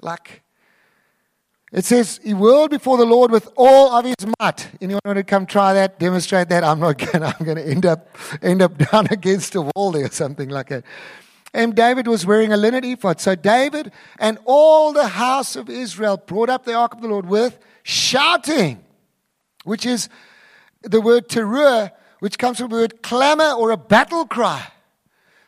[0.00, 0.42] like
[1.72, 4.68] it says, he whirled before the Lord with all of his might.
[4.82, 6.62] Anyone want to come try that, demonstrate that?
[6.62, 7.24] I'm not going.
[7.24, 8.08] I'm going to end up
[8.42, 10.84] end up down against a wall there or something like that.
[11.54, 13.20] And David was wearing a linen ephod.
[13.20, 17.26] So David and all the house of Israel brought up the ark of the Lord
[17.26, 18.84] with shouting,
[19.64, 20.10] which is
[20.82, 24.66] the word teruah, which comes from the word clamor or a battle cry.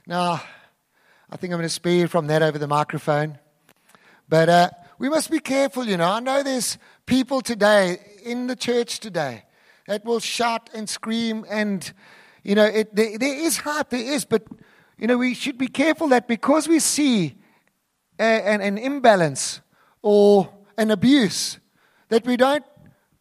[0.06, 0.42] Now,
[1.30, 3.38] I think I'm going to spare you from that over the microphone.
[4.28, 4.70] But uh,
[5.04, 6.10] we must be careful, you know.
[6.10, 9.44] I know there's people today in the church today
[9.86, 11.92] that will shout and scream, and,
[12.42, 14.44] you know, it, there, there is hype, there is, but,
[14.96, 17.34] you know, we should be careful that because we see
[18.18, 19.60] a, an, an imbalance
[20.00, 21.58] or an abuse,
[22.08, 22.64] that we don't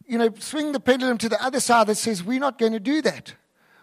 [0.08, 2.80] you know, swing the pendulum to the other side that says we're not going to
[2.80, 3.34] do that.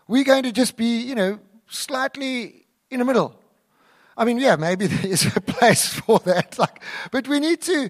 [0.08, 3.39] We're going to just be, you know, slightly in the middle.
[4.20, 6.58] I mean, yeah, maybe there is a place for that.
[6.58, 7.88] Like, but we need to,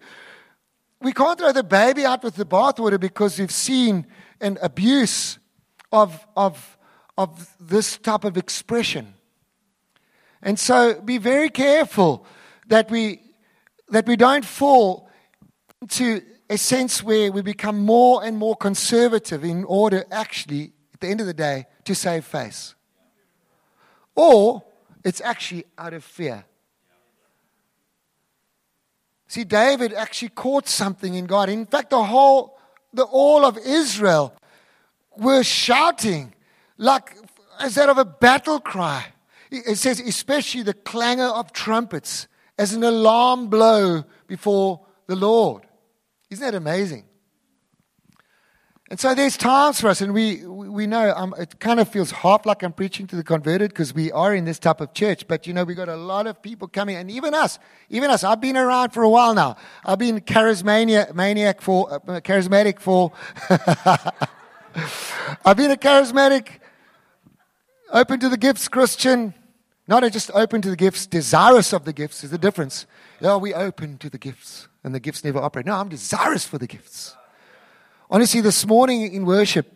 [1.00, 4.06] we can't throw the baby out with the bathwater because we've seen
[4.40, 5.40] an abuse
[5.90, 6.78] of, of,
[7.18, 9.14] of this type of expression.
[10.40, 12.24] And so be very careful
[12.68, 13.20] that we,
[13.88, 15.10] that we don't fall
[15.82, 21.08] into a sense where we become more and more conservative in order, actually, at the
[21.08, 22.76] end of the day, to save face.
[24.14, 24.62] Or
[25.04, 26.44] it's actually out of fear.
[29.28, 31.48] See, David actually caught something in God.
[31.48, 32.58] In fact, the whole
[32.92, 34.34] the all of Israel
[35.16, 36.34] were shouting
[36.76, 37.14] like
[37.60, 39.06] as that of a battle cry.
[39.50, 45.66] It says, especially the clangor of trumpets as an alarm blow before the Lord.
[46.30, 47.04] Isn't that amazing?
[48.90, 52.11] And so there's times for us, and we, we know um, it kind of feels
[52.11, 55.29] half like I'm preaching to the converted because we are in this type of church.
[55.29, 58.24] But you know, we've got a lot of people coming, and even us, even us.
[58.24, 59.57] I've been around for a while now.
[59.85, 63.12] I've been charismaniac, maniac for, uh, charismatic for.
[65.44, 66.59] I've been a charismatic,
[67.92, 69.35] open to the gifts Christian,
[69.87, 72.87] not just open to the gifts, desirous of the gifts is the difference.
[73.20, 75.66] Yeah, we open to the gifts, and the gifts never operate.
[75.66, 77.14] No, I'm desirous for the gifts.
[78.12, 79.72] Honestly, this morning in worship,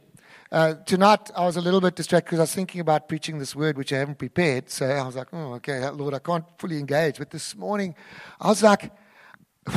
[0.51, 3.55] uh, tonight I was a little bit distracted because I was thinking about preaching this
[3.55, 4.69] word which I haven't prepared.
[4.71, 7.19] So I was like, oh, okay, Lord, I can't fully engage.
[7.19, 7.95] But this morning,
[8.41, 8.91] I was like,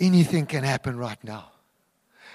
[0.00, 1.52] anything can happen right now.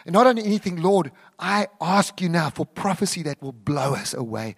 [0.05, 4.13] And not only anything, Lord, I ask you now for prophecy that will blow us
[4.13, 4.55] away.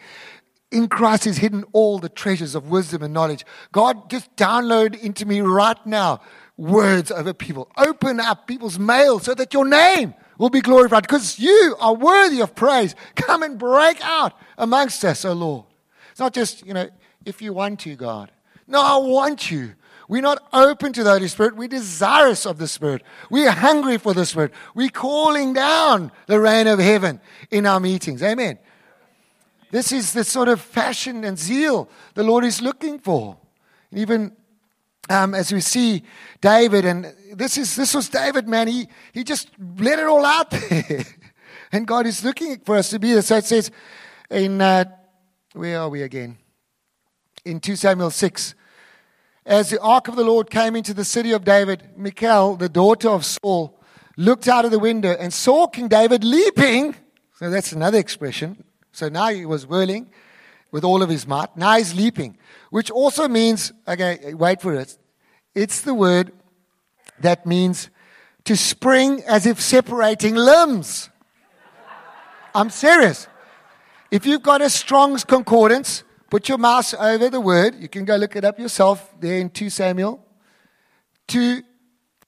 [0.71, 3.45] In Christ is hidden all the treasures of wisdom and knowledge.
[3.71, 6.19] God, just download into me right now
[6.60, 7.72] words over people.
[7.78, 12.41] Open up people's mail so that your name will be glorified because you are worthy
[12.41, 12.95] of praise.
[13.15, 15.65] Come and break out amongst us, O Lord.
[16.12, 16.89] It's not just, you know,
[17.26, 18.32] if you want to, God.
[18.67, 19.74] No, I want you.
[20.10, 21.56] We're not open to the Holy Spirit.
[21.56, 23.04] We're desirous of the Spirit.
[23.30, 24.52] We're hungry for the Spirit.
[24.74, 28.22] We're calling down the rain of heaven in our meetings.
[28.22, 28.60] Amen.
[29.72, 33.38] This is the sort of passion and zeal the Lord is looking for.
[33.91, 34.36] And even
[35.10, 36.04] um, as we see
[36.39, 38.67] David, and this is this was David, man.
[38.67, 41.06] He he just let it all out there,
[41.72, 43.22] and God is looking for us to be there.
[43.22, 43.72] So it says
[44.30, 44.86] in uh,
[45.54, 46.38] where are we again?
[47.43, 48.54] In two Samuel six,
[49.45, 53.10] as the ark of the Lord came into the city of David, Michal, the daughter
[53.10, 53.80] of Saul,
[54.15, 56.95] looked out of the window and saw King David leaping.
[57.36, 58.63] So that's another expression.
[58.91, 60.12] So now he was whirling
[60.71, 61.55] with all of his might.
[61.58, 62.38] Now he's leaping,
[62.69, 64.97] which also means, okay, wait for it.
[65.55, 66.32] It's the word
[67.19, 67.89] that means
[68.45, 71.10] to spring as if separating limbs.
[72.53, 73.27] I'm serious.
[74.12, 77.75] If you've got a Strong's Concordance, put your mouse over the word.
[77.79, 80.25] You can go look it up yourself there in 2 Samuel.
[81.27, 81.62] To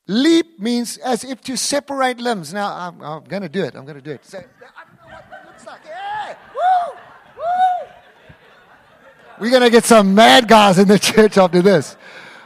[0.07, 2.53] leap means as if to separate limbs.
[2.53, 3.75] Now, I'm, I'm going to do it.
[3.75, 4.25] I'm going to do it.
[4.25, 5.81] So, I don't know what that looks like.
[5.85, 6.35] Yeah!
[6.53, 6.97] Woo!
[7.37, 7.87] Woo!
[9.41, 11.97] We're going to get some mad guys in the church after this.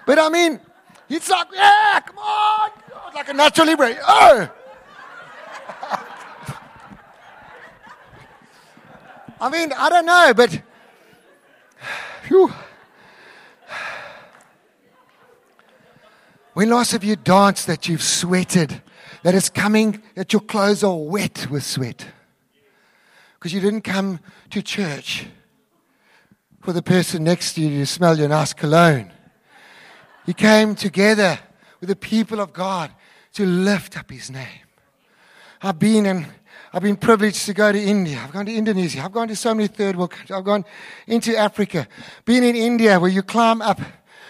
[0.06, 0.62] But I mean,
[1.10, 2.72] it's like, yeah, come on.
[3.14, 3.98] Like a Nacho Libre.
[4.08, 4.50] Oh.
[9.42, 10.62] I mean, I don't know, but
[12.30, 12.54] whew.
[16.54, 18.82] when last have you danced that you've sweated,
[19.24, 22.06] that it's coming, that your clothes are wet with sweat?
[23.34, 25.28] Because you didn't come to church
[26.66, 29.12] for the person next to you to smell your nice cologne.
[30.26, 31.38] He came together
[31.80, 32.92] with the people of God
[33.34, 34.66] to lift up his name.
[35.62, 36.26] I've been in,
[36.74, 38.20] I've been privileged to go to India.
[38.20, 39.04] I've gone to Indonesia.
[39.04, 40.32] I've gone to so many third world countries.
[40.36, 40.66] I've gone
[41.06, 41.88] into Africa.
[42.26, 43.80] Been in India where you climb up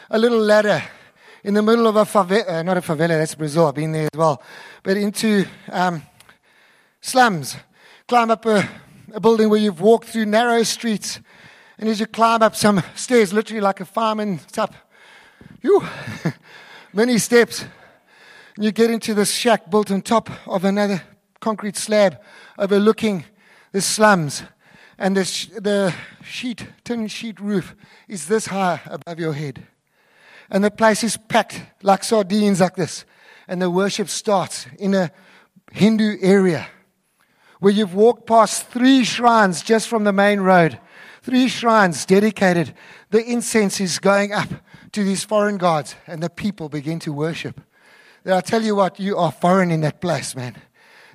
[0.10, 0.84] a little ladder
[1.46, 3.68] in the middle of a favela, uh, not a favela, that's Brazil.
[3.68, 4.44] I've been there as well.
[4.84, 6.02] But into um,
[7.00, 7.56] slums.
[8.10, 8.68] Climb up a,
[9.14, 11.22] a building where you've walked through narrow streets.
[11.78, 14.74] And as you climb up some stairs, literally like a fireman up
[16.94, 17.66] many steps.
[18.56, 21.04] And you get into this shack built on top of another
[21.42, 22.18] concrete slab
[22.58, 23.26] overlooking
[23.72, 24.44] the slums.
[24.98, 27.76] And the sheet, tin sheet roof
[28.08, 29.68] is this high above your head.
[30.50, 33.04] And the place is packed like sardines, like this.
[33.48, 35.12] And the worship starts in a
[35.74, 36.68] Hindu area
[37.60, 40.80] where you've walked past three shrines just from the main road.
[41.26, 42.76] Three shrines dedicated.
[43.10, 44.48] The incense is going up
[44.92, 47.62] to these foreign gods, and the people begin to worship.
[48.28, 50.56] I tell you what, you are foreign in that place, man.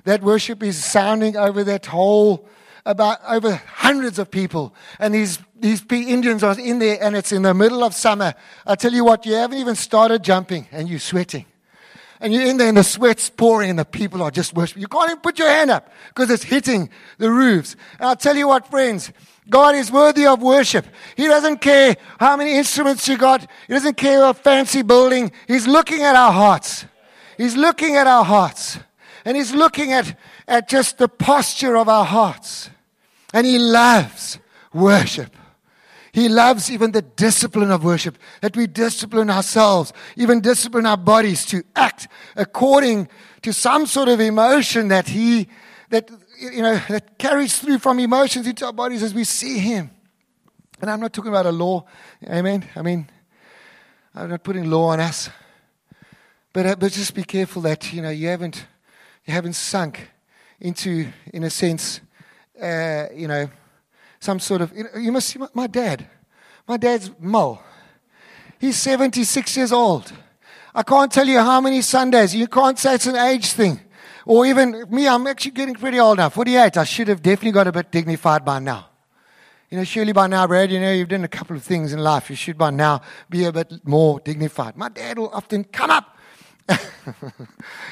[0.03, 2.45] That worship is sounding over that whole,
[2.85, 4.75] about over hundreds of people.
[4.99, 8.33] And these, these Indians are in there, and it's in the middle of summer.
[8.67, 11.45] I tell you what, you haven't even started jumping, and you're sweating.
[12.21, 14.81] And you're in there, and the sweat's pouring, and the people are just worshiping.
[14.81, 17.75] You can't even put your hand up because it's hitting the roofs.
[17.99, 19.11] And I'll tell you what, friends,
[19.49, 20.85] God is worthy of worship.
[21.17, 23.41] He doesn't care how many instruments you got.
[23.67, 25.31] He doesn't care what fancy building.
[25.47, 26.85] He's looking at our hearts.
[27.37, 28.77] He's looking at our hearts.
[29.25, 30.15] And he's looking at,
[30.47, 32.69] at just the posture of our hearts.
[33.33, 34.37] And he loves
[34.73, 35.35] worship.
[36.13, 41.45] He loves even the discipline of worship, that we discipline ourselves, even discipline our bodies
[41.47, 43.07] to act according
[43.43, 45.47] to some sort of emotion that he,
[45.89, 49.89] that, you know, that carries through from emotions into our bodies as we see him.
[50.81, 51.85] And I'm not talking about a law.
[52.27, 52.67] Amen.
[52.75, 53.09] I mean,
[54.13, 55.29] I'm not putting law on us.
[56.53, 58.65] But, uh, but just be careful that, you know, you haven't,
[59.25, 60.09] you haven't sunk
[60.59, 62.01] into, in a sense,
[62.61, 63.49] uh, you know,
[64.21, 66.07] some sort of, you, must see my, my dad.
[66.67, 67.59] My dad's Mo.
[68.59, 70.13] He's 76 years old.
[70.73, 72.33] I can't tell you how many Sundays.
[72.33, 73.81] You can't say it's an age thing.
[74.25, 76.29] Or even me, I'm actually getting pretty old now.
[76.29, 76.77] 48.
[76.77, 78.85] I should have definitely got a bit dignified by now.
[79.71, 81.99] You know, surely by now, Brad, you know, you've done a couple of things in
[81.99, 82.29] life.
[82.29, 84.77] You should by now be a bit more dignified.
[84.77, 86.17] My dad will often come up.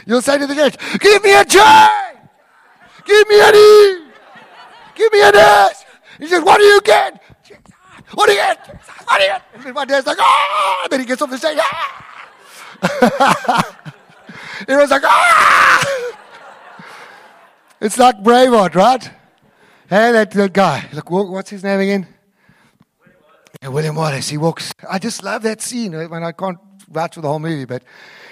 [0.06, 1.60] You'll say to the church, Give me a J!
[3.06, 4.04] Give me an E!
[4.94, 5.79] Give me an S!
[6.20, 7.22] He says, What do you get?
[8.14, 8.82] What do you get?
[9.06, 9.44] What do you get?
[9.66, 10.88] And my dad's like, Ah!
[10.90, 12.06] Then he gets off the stage, Ah!
[14.68, 16.16] He was like, Ah!
[17.82, 19.04] It's like Braveheart, right?
[19.90, 20.90] Hey, that, that guy.
[20.94, 22.08] Look, what's his name again?
[23.62, 24.30] Yeah, William Wallace.
[24.30, 24.72] He walks.
[24.88, 25.94] I just love that scene.
[25.94, 26.60] When I can't
[26.90, 27.84] vouch for the whole movie, but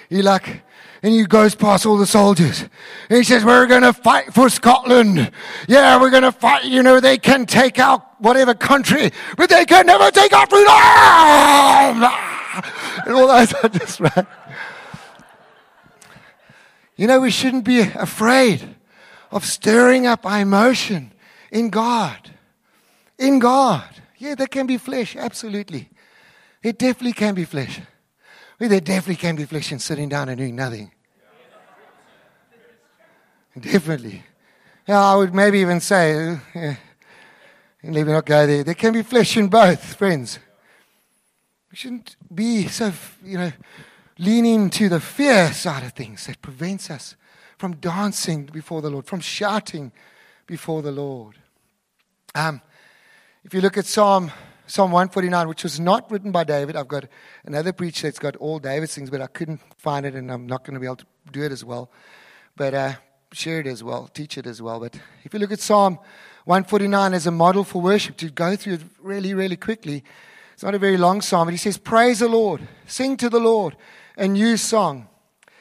[0.10, 0.64] he like,
[1.04, 2.62] and he goes past all the soldiers.
[3.10, 5.32] And he says, "We're going to fight for Scotland.
[5.68, 6.66] Yeah, we're going to fight.
[6.66, 10.74] You know, they can take out whatever country, but they can never take our freedom."
[13.06, 14.26] and all those are just right.
[16.96, 18.76] You know, we shouldn't be afraid
[19.32, 21.14] of stirring up our emotion
[21.52, 22.32] in God.
[23.20, 23.88] In God.
[24.18, 25.90] Yeah, there can be flesh, absolutely.
[26.64, 27.80] It definitely can be flesh.
[28.60, 30.92] Well, there definitely can be flesh in sitting down and doing nothing.
[33.60, 34.24] Definitely.
[34.88, 36.76] Yeah, I would maybe even say, uh, yeah,
[37.84, 38.64] let me not go there.
[38.64, 40.40] There can be flesh in both, friends.
[41.70, 42.92] We shouldn't be so,
[43.24, 43.52] you know,
[44.18, 47.16] leaning to the fear side of things that prevents us
[47.58, 49.92] from dancing before the Lord, from shouting
[50.46, 51.36] before the Lord.
[52.34, 52.62] Um,
[53.44, 54.32] if you look at Psalm
[54.70, 57.06] Psalm 149, which was not written by David, I've got
[57.46, 60.66] another preacher that's got all David's things, but I couldn't find it, and I'm not
[60.66, 61.90] going to be able to do it as well.
[62.58, 62.94] But uh,
[63.32, 64.82] share it as well, teach it as well.
[64.82, 66.00] But if you look at Psalm
[66.44, 70.04] 149 as a model for worship, to go through it really, really quickly,
[70.54, 73.40] it's not a very long psalm, but he says, Praise the Lord, sing to the
[73.40, 73.78] Lord
[74.18, 75.08] a new song,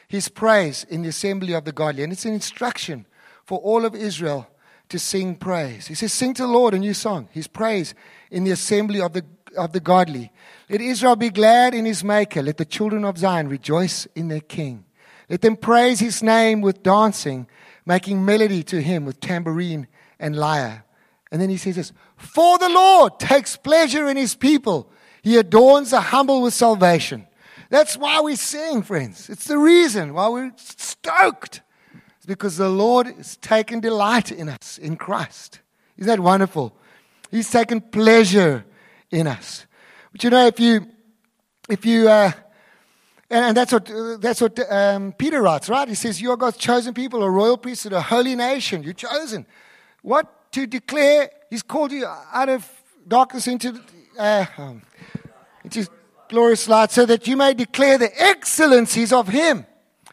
[0.07, 2.03] his praise in the assembly of the godly.
[2.03, 3.05] And it's an instruction
[3.45, 4.49] for all of Israel
[4.89, 5.87] to sing praise.
[5.87, 7.93] He says, Sing to the Lord a new song, his praise
[8.31, 9.25] in the assembly of the,
[9.57, 10.31] of the godly.
[10.69, 12.41] Let Israel be glad in his maker.
[12.41, 14.85] Let the children of Zion rejoice in their king.
[15.29, 17.47] Let them praise his name with dancing,
[17.85, 19.87] making melody to him with tambourine
[20.19, 20.85] and lyre.
[21.31, 25.91] And then he says this For the Lord takes pleasure in his people, he adorns
[25.91, 27.27] the humble with salvation.
[27.69, 29.29] That's why we sing, friends.
[29.29, 31.61] It's the reason why we're stoked
[32.25, 35.61] because the Lord has taken delight in us in Christ.
[35.97, 36.77] Isn't that wonderful?
[37.31, 38.65] He's taken pleasure
[39.11, 39.65] in us.
[40.11, 40.87] But you know, if you,
[41.69, 42.31] if you, uh,
[43.29, 45.87] and, and, that's what, uh, that's what um, Peter writes, right?
[45.87, 48.83] He says, You are God's chosen people, a royal priesthood, a holy nation.
[48.83, 49.45] You're chosen.
[50.01, 50.51] What?
[50.53, 52.65] To declare, He's called you out of
[53.07, 53.79] darkness into,
[54.17, 54.81] uh, um,
[55.63, 55.87] into
[56.29, 59.65] glorious light so that you may declare the excellencies of Him.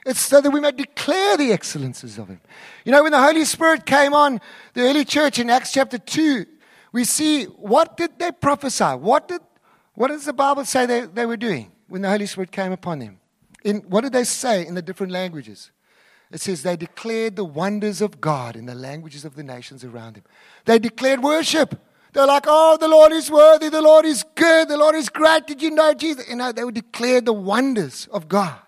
[0.05, 2.41] It's so that we may declare the excellences of Him.
[2.85, 4.41] You know, when the Holy Spirit came on
[4.75, 6.47] the early church in Acts chapter 2,
[6.95, 8.85] we see what did they prophesy?
[8.85, 9.41] What, did,
[9.95, 13.01] what does the Bible say they, they were doing when the Holy Spirit came upon
[13.01, 13.19] them?
[13.65, 15.73] In, what did they say in the different languages?
[16.31, 20.15] It says they declared the wonders of God in the languages of the nations around
[20.15, 20.23] them.
[20.67, 21.85] They declared worship.
[22.13, 25.49] They're like, oh, the Lord is worthy, the Lord is good, the Lord is great.
[25.49, 26.29] Did you know Jesus?
[26.29, 28.61] You know, they would declare the wonders of God.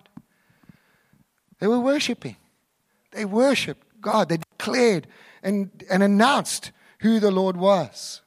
[1.60, 2.34] They were worshiping.
[3.12, 4.30] They worshiped God.
[4.30, 5.06] They declared
[5.44, 8.22] and, and announced who the Lord was.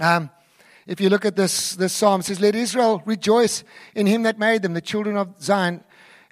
[0.00, 0.30] Um,
[0.86, 3.64] if you look at this, this psalm, it says, Let Israel rejoice
[3.94, 5.82] in him that made them, the children of Zion,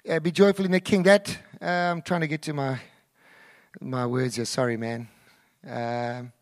[0.09, 1.03] uh, be joyful in their king.
[1.03, 2.79] That, uh, I'm trying to get to my,
[3.81, 4.45] my words here.
[4.45, 5.07] Sorry, man.
[5.67, 6.33] Um,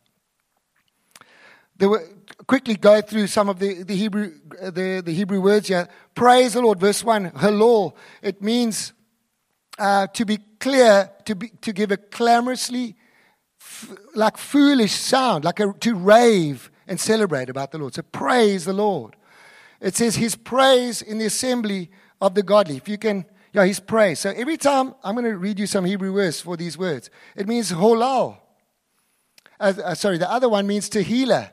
[1.77, 2.03] they were,
[2.47, 5.87] quickly go through some of the, the, Hebrew, the, the Hebrew words here.
[6.13, 6.79] Praise the Lord.
[6.79, 7.93] Verse 1, halal.
[8.21, 8.93] It means
[9.79, 12.95] uh, to be clear, to, be, to give a clamorously,
[14.15, 17.93] like foolish sound, like a, to rave and celebrate about the Lord.
[17.93, 19.15] So praise the Lord.
[19.79, 22.77] It says his praise in the assembly of the godly.
[22.77, 24.19] If you can, yeah, his praise.
[24.19, 27.09] So every time I'm going to read you some Hebrew words for these words.
[27.35, 28.37] It means holal.
[29.59, 31.51] Uh, uh, sorry, the other one means tehillah.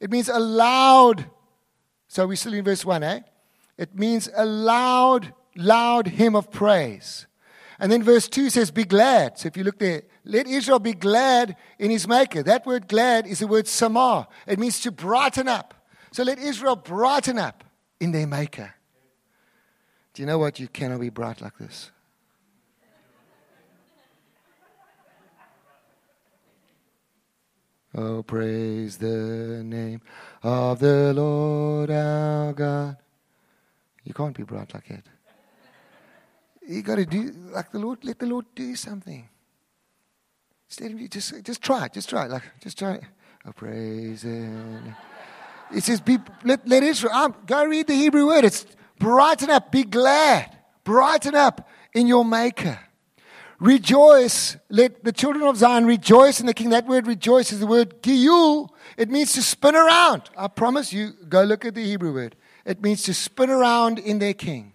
[0.00, 1.26] It means a loud.
[2.08, 3.20] So we're still in verse 1, eh?
[3.78, 7.26] It means a loud, loud hymn of praise.
[7.78, 9.38] And then verse 2 says, Be glad.
[9.38, 12.42] So if you look there, let Israel be glad in his maker.
[12.42, 14.28] That word glad is the word samar.
[14.46, 15.74] It means to brighten up.
[16.12, 17.64] So let Israel brighten up
[17.98, 18.74] in their maker.
[20.14, 20.60] Do you know what?
[20.60, 21.90] You cannot be bright like this.
[27.94, 30.00] Oh, praise the name
[30.42, 32.96] of the Lord our God.
[34.04, 35.04] You can't be bright like that.
[36.66, 38.04] You got to do like the Lord.
[38.04, 39.28] Let the Lord do something.
[41.08, 41.88] Just just try.
[41.88, 42.26] Just try.
[42.26, 43.00] Like just try
[43.50, 44.94] praise Him.
[45.74, 48.44] It says, be, let, let Israel, um, go read the Hebrew word.
[48.44, 48.66] It's
[48.98, 52.78] brighten up, be glad, brighten up in your Maker.
[53.58, 56.70] Rejoice, let the children of Zion rejoice in the King.
[56.70, 58.68] That word rejoice is the word giyul.
[58.96, 60.30] It means to spin around.
[60.36, 62.36] I promise you, go look at the Hebrew word.
[62.64, 64.72] It means to spin around in their King.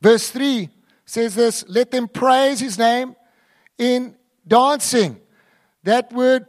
[0.00, 0.68] Verse 3
[1.06, 3.16] says this let them praise his name
[3.78, 4.16] in
[4.46, 5.20] dancing.
[5.82, 6.46] That word,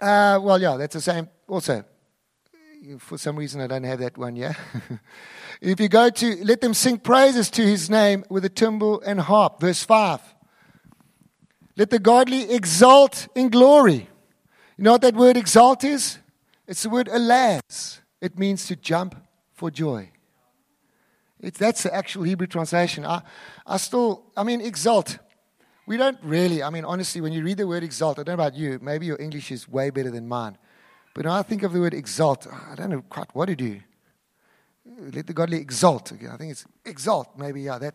[0.00, 1.84] uh, well, yeah, that's the same also.
[2.98, 4.54] For some reason, I don't have that one, yeah?
[5.60, 9.20] if you go to, let them sing praises to his name with a timbrel and
[9.20, 9.60] harp.
[9.60, 10.20] Verse 5.
[11.76, 14.08] Let the godly exult in glory.
[14.76, 16.18] You know what that word exalt is?
[16.66, 18.00] It's the word alaz.
[18.20, 19.14] It means to jump
[19.52, 20.10] for joy.
[21.40, 23.04] It, that's the actual Hebrew translation.
[23.04, 23.22] I,
[23.66, 25.18] I still, I mean, exalt.
[25.86, 28.44] We don't really, I mean, honestly, when you read the word exalt, I don't know
[28.44, 30.58] about you, maybe your English is way better than mine.
[31.14, 33.80] But when I think of the word exalt, I don't know quite what to do.
[34.98, 36.12] Let the godly exalt.
[36.12, 37.94] I think it's exalt, maybe, yeah, that.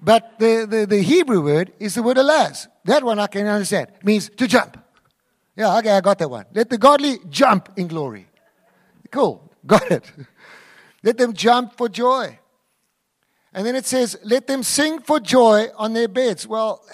[0.00, 2.68] But the, the, the Hebrew word is the word alaz.
[2.84, 3.88] That one I can understand.
[3.96, 4.78] It means to jump.
[5.56, 6.46] Yeah, okay, I got that one.
[6.54, 8.28] Let the godly jump in glory.
[9.10, 10.10] Cool, got it.
[11.02, 12.38] Let them jump for joy.
[13.52, 16.46] And then it says, let them sing for joy on their beds.
[16.46, 16.84] Well,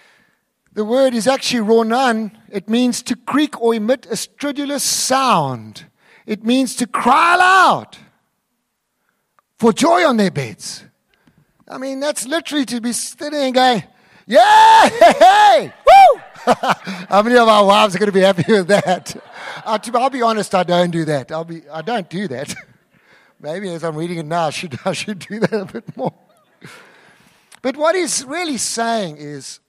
[0.72, 2.36] the word is actually ronan.
[2.50, 5.86] It means to creak or emit a stridulous sound.
[6.26, 7.96] It means to cry aloud
[9.58, 10.84] for joy on their beds.
[11.68, 13.82] I mean, that's literally to be sitting and going,
[14.26, 16.20] yeah, hey, woo!
[17.08, 19.16] How many of our wives are going to be happy with that?
[19.64, 21.32] Uh, I'll be honest, I don't do that.
[21.32, 22.54] I'll be, I don't do that.
[23.44, 26.14] Maybe as I'm reading it now, I should, I should do that a bit more.
[27.60, 29.60] But what he's really saying is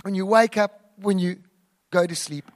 [0.00, 1.36] when you wake up, when you
[1.90, 2.50] go to sleep,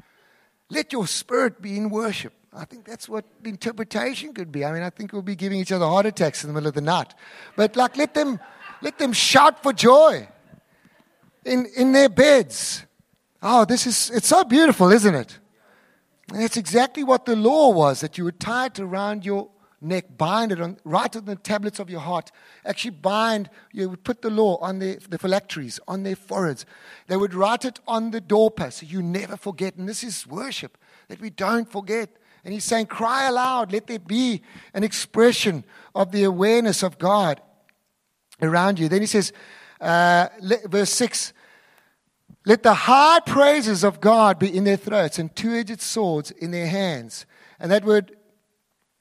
[0.71, 2.33] let your spirit be in worship.
[2.55, 4.65] I think that's what the interpretation could be.
[4.65, 6.75] I mean, I think we'll be giving each other heart attacks in the middle of
[6.75, 7.13] the night.
[7.55, 8.41] But like let them
[8.81, 10.27] let them shout for joy
[11.45, 12.87] in, in their beds.
[13.43, 15.39] Oh, this is it's so beautiful, isn't it?
[16.33, 19.51] And it's exactly what the law was that you were tied around your
[19.87, 22.31] neck, bind it on, right on the tablets of your heart.
[22.65, 26.67] Actually, bind, you would put the law on their, the phylacteries, on their foreheads.
[27.07, 29.77] They would write it on the doorpost so you never forget.
[29.77, 30.79] And this is worship,
[31.09, 32.11] that we don't forget.
[32.45, 35.65] And he's saying, cry aloud, let there be an expression
[35.95, 37.41] of the awareness of God
[38.41, 38.89] around you.
[38.89, 39.33] Then he says,
[39.81, 40.29] uh,
[40.65, 41.33] verse 6
[42.45, 46.51] Let the high praises of God be in their throats and two edged swords in
[46.51, 47.27] their hands.
[47.59, 48.16] And that word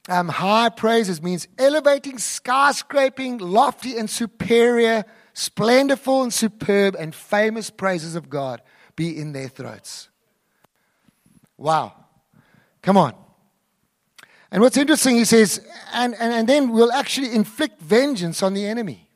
[0.08, 5.04] um, high praises means elevating, skyscraping, lofty and superior,
[5.34, 8.62] splendorful and superb and famous praises of God
[8.94, 10.08] be in their throats.
[11.58, 11.92] Wow.
[12.82, 13.14] Come on.
[14.50, 15.60] And what's interesting, he says,
[15.92, 19.08] and, and, and then we'll actually inflict vengeance on the enemy.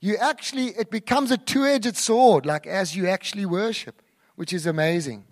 [0.00, 4.02] You actually, it becomes a two edged sword, like as you actually worship,
[4.36, 5.24] which is amazing.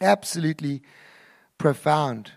[0.00, 0.82] Absolutely
[1.58, 2.32] profound.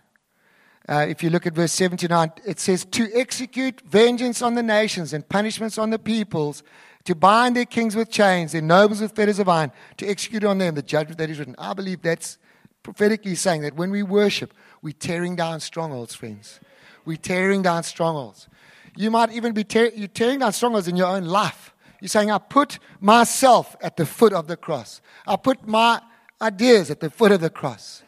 [0.89, 5.13] Uh, if you look at verse 79, it says, To execute vengeance on the nations
[5.13, 6.63] and punishments on the peoples,
[7.03, 10.57] to bind their kings with chains, their nobles with fetters of iron, to execute on
[10.57, 11.55] them the judgment that is written.
[11.57, 12.37] I believe that's
[12.83, 16.59] prophetically saying that when we worship, we're tearing down strongholds, friends.
[17.05, 18.47] We're tearing down strongholds.
[18.95, 21.73] You might even be tear, you're tearing down strongholds in your own life.
[22.01, 25.01] You're saying, I put myself at the foot of the cross.
[25.25, 26.01] I put my
[26.41, 28.03] ideas at the foot of the cross.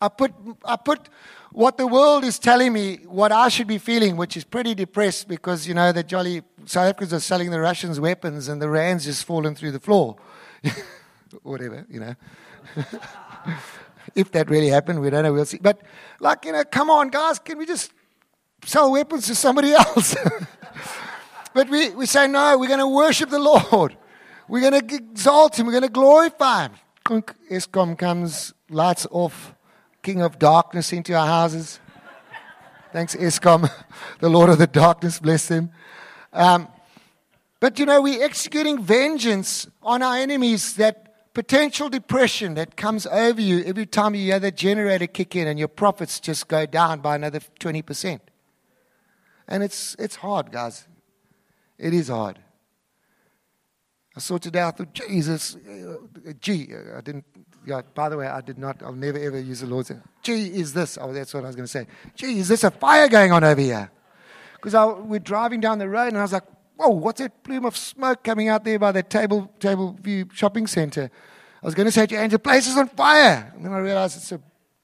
[0.00, 0.32] I put,
[0.64, 1.08] I put
[1.54, 5.28] what the world is telling me, what I should be feeling, which is pretty depressed
[5.28, 9.04] because, you know, the jolly South Africans are selling the Russians weapons and the rands
[9.04, 10.16] just fallen through the floor.
[11.44, 12.14] Whatever, you know.
[14.16, 15.58] if that really happened, we don't know, we'll see.
[15.62, 15.80] But,
[16.18, 17.92] like, you know, come on, guys, can we just
[18.64, 20.16] sell weapons to somebody else?
[21.54, 23.96] but we, we say, no, we're going to worship the Lord.
[24.48, 25.66] We're going to exalt Him.
[25.66, 27.22] We're going to glorify Him.
[27.48, 29.53] Eskom comes, lights off
[30.04, 31.80] king of darkness into our houses.
[32.92, 33.68] Thanks, Eskom,
[34.20, 35.70] the Lord of the darkness, bless him.
[36.32, 36.68] Um,
[37.58, 43.40] But you know, we're executing vengeance on our enemies that potential depression that comes over
[43.40, 47.00] you every time you hear that generator kick in and your profits just go down
[47.00, 48.20] by another 20%.
[49.48, 50.86] And it's, it's hard, guys.
[51.78, 52.38] It is hard.
[54.14, 56.68] I sorted out the Jesus, uh, G.
[56.96, 57.24] I didn't,
[57.94, 60.02] by the way, I did not, I'll never ever use the Lord's name.
[60.22, 60.98] Gee, is this.
[61.00, 61.86] Oh, that's what I was going to say.
[62.14, 63.90] Gee, is this a fire going on over here?
[64.54, 66.44] Because we're driving down the road and I was like,
[66.76, 70.66] whoa, what's that plume of smoke coming out there by that table, Table View shopping
[70.66, 71.10] center?
[71.62, 73.52] I was going to say to Andrew, place is on fire.
[73.54, 74.40] And then I realized it's a,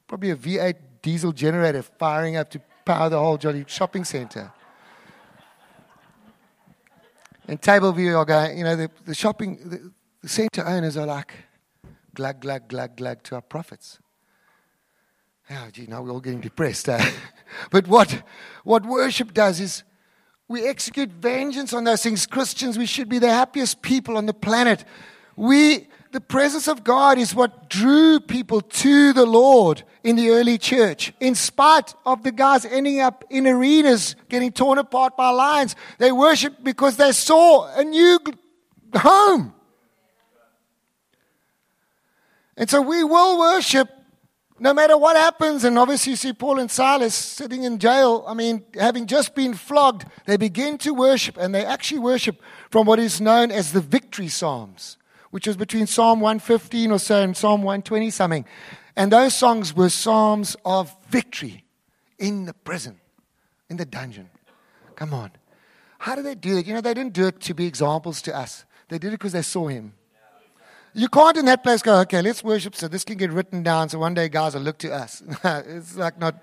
[0.07, 4.53] probably a V8 diesel generator firing up to power the whole jolly shopping center.
[7.49, 11.07] And Table View are going, you know, the, the shopping, the, the center owners are
[11.07, 11.33] like,
[12.15, 13.99] glug, glug, glug, glug to our profits.
[15.51, 16.89] Oh, gee, now we're all getting depressed.
[17.71, 18.23] But what,
[18.63, 19.83] what worship does is
[20.47, 22.27] we execute vengeance on those things.
[22.27, 24.85] Christians, we should be the happiest people on the planet.
[25.37, 30.59] We, the presence of God is what drew people to the Lord in the early
[30.59, 31.13] church.
[31.21, 36.13] In spite of the guys ending up in arenas getting torn apart by lions, they
[36.13, 38.19] worshiped because they saw a new
[38.95, 39.55] home.
[42.61, 43.89] And so we will worship
[44.59, 45.65] no matter what happens.
[45.65, 48.23] And obviously, you see Paul and Silas sitting in jail.
[48.29, 52.37] I mean, having just been flogged, they begin to worship, and they actually worship
[52.71, 54.99] from what is known as the victory psalms,
[55.31, 58.45] which was between Psalm 115 or so and Psalm 120 something.
[58.95, 61.65] And those songs were psalms of victory
[62.19, 63.01] in the prison,
[63.71, 64.29] in the dungeon.
[64.97, 65.31] Come on.
[66.01, 66.67] How did they do it?
[66.67, 69.33] You know, they didn't do it to be examples to us, they did it because
[69.33, 69.95] they saw him.
[70.93, 73.88] You can't in that place go, okay, let's worship so this can get written down
[73.88, 75.22] so one day guys will look to us.
[75.45, 76.34] it's like not,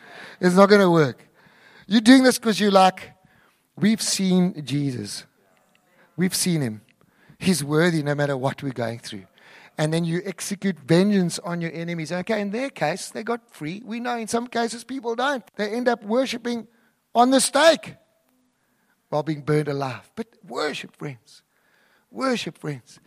[0.40, 1.28] it's not going to work.
[1.86, 3.12] You're doing this because you're like,
[3.76, 5.24] we've seen Jesus.
[6.16, 6.82] We've seen him.
[7.38, 9.24] He's worthy no matter what we're going through.
[9.78, 12.12] And then you execute vengeance on your enemies.
[12.12, 13.82] Okay, in their case, they got free.
[13.84, 15.44] We know in some cases people don't.
[15.56, 16.66] They end up worshiping
[17.14, 17.96] on the stake
[19.08, 20.10] while being burned alive.
[20.14, 21.42] But worship, friends.
[22.10, 23.00] Worship, friends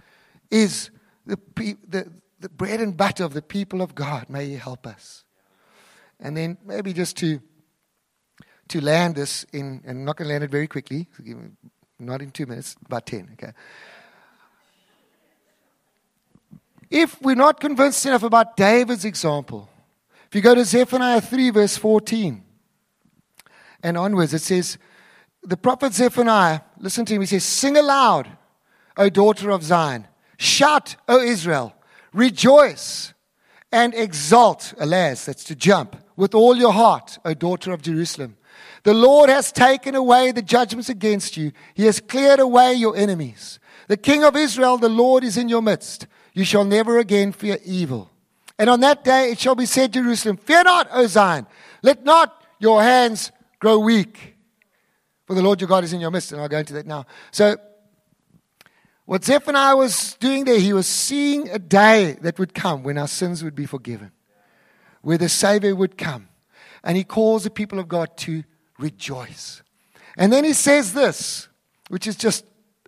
[0.55, 0.89] is
[1.25, 4.29] the, the, the bread and butter of the people of God.
[4.29, 5.23] May He help us.
[6.19, 7.41] And then maybe just to,
[8.69, 11.07] to land this in, and I'm not going to land it very quickly,
[11.99, 13.51] not in two minutes, about 10, okay?
[16.89, 19.69] If we're not convinced enough about David's example,
[20.27, 22.43] if you go to Zephaniah 3, verse 14
[23.83, 24.77] and onwards, it says,
[25.43, 28.29] the prophet Zephaniah, listen to him, he says, Sing aloud,
[28.97, 30.07] O daughter of Zion.
[30.38, 31.73] Shout, O Israel,
[32.13, 33.13] rejoice
[33.71, 38.38] and exult, alaz, that's to jump, with all your heart, O daughter of Jerusalem.
[38.83, 43.59] The Lord has taken away the judgments against you, He has cleared away your enemies.
[43.88, 46.07] The King of Israel, the Lord, is in your midst.
[46.33, 48.09] You shall never again fear evil.
[48.57, 51.45] And on that day it shall be said, Jerusalem, Fear not, O Zion,
[51.81, 54.36] let not your hands grow weak.
[55.25, 56.31] For the Lord your God is in your midst.
[56.31, 57.05] And I'll go into that now.
[57.31, 57.57] So
[59.05, 63.07] what Zephaniah was doing there, he was seeing a day that would come when our
[63.07, 64.11] sins would be forgiven,
[65.01, 66.29] where the Savior would come.
[66.83, 68.43] And he calls the people of God to
[68.79, 69.61] rejoice.
[70.17, 71.47] And then he says this,
[71.89, 72.45] which is just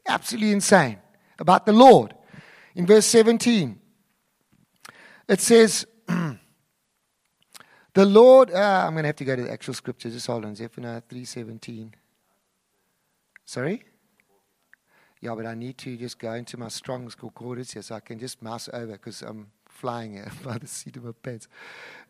[0.08, 0.98] absolutely insane,
[1.40, 2.16] about the Lord.
[2.76, 3.80] In verse 17,
[5.28, 10.12] it says, The Lord, uh, I'm going to have to go to the actual scripture.
[10.12, 11.94] Just hold on, Zephaniah 3.17.
[13.44, 13.84] Sorry?
[15.22, 18.20] Yeah, but I need to just go into my Strong's Concordance here so I can
[18.20, 21.48] just mouse over because I'm flying here by the seat of my pants.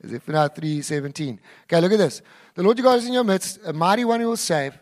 [0.06, 1.40] Zephaniah 3.17.
[1.64, 2.22] Okay, look at this.
[2.56, 4.78] The Lord your God is in your midst, a mighty one who will save.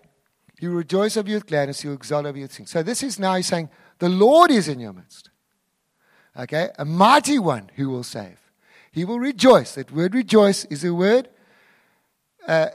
[0.60, 1.82] He will rejoice over you with gladness.
[1.82, 2.68] He will exalt over you with.
[2.68, 3.70] So this is now he's saying,
[4.00, 5.30] the Lord is in your midst.
[6.38, 8.40] Okay, a mighty one who will save.
[8.92, 9.76] He will rejoice.
[9.76, 11.30] That word rejoice is a word
[12.48, 12.70] uh,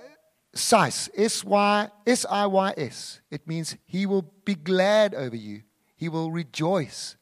[0.55, 3.21] Sys, S I Y S.
[3.31, 5.63] It means he will be glad over you,
[5.97, 7.17] he will rejoice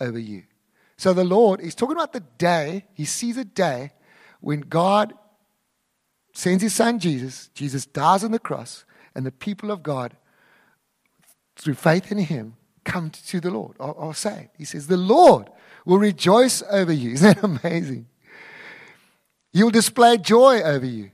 [0.00, 0.44] over you.
[0.98, 3.92] So the Lord, he's talking about the day, he sees a day
[4.40, 5.14] when God
[6.32, 10.16] sends his son Jesus, Jesus dies on the cross, and the people of God,
[11.56, 15.48] through faith in him, come to the Lord or, or say, He says, The Lord
[15.84, 17.12] will rejoice over you.
[17.14, 18.06] Isn't that amazing?
[19.52, 21.10] He'll display joy over you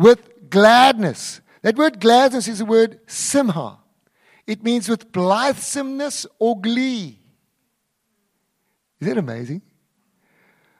[0.00, 1.42] with gladness.
[1.60, 3.78] That word gladness is the word simha.
[4.46, 7.20] It means with blithesomeness or glee.
[8.98, 9.60] Is that amazing?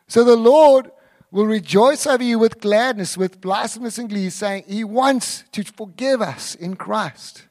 [0.09, 0.91] So the Lord
[1.31, 6.23] will rejoice over you with gladness, with blithesomeness and glee, saying He wants to forgive
[6.23, 7.47] us in Christ.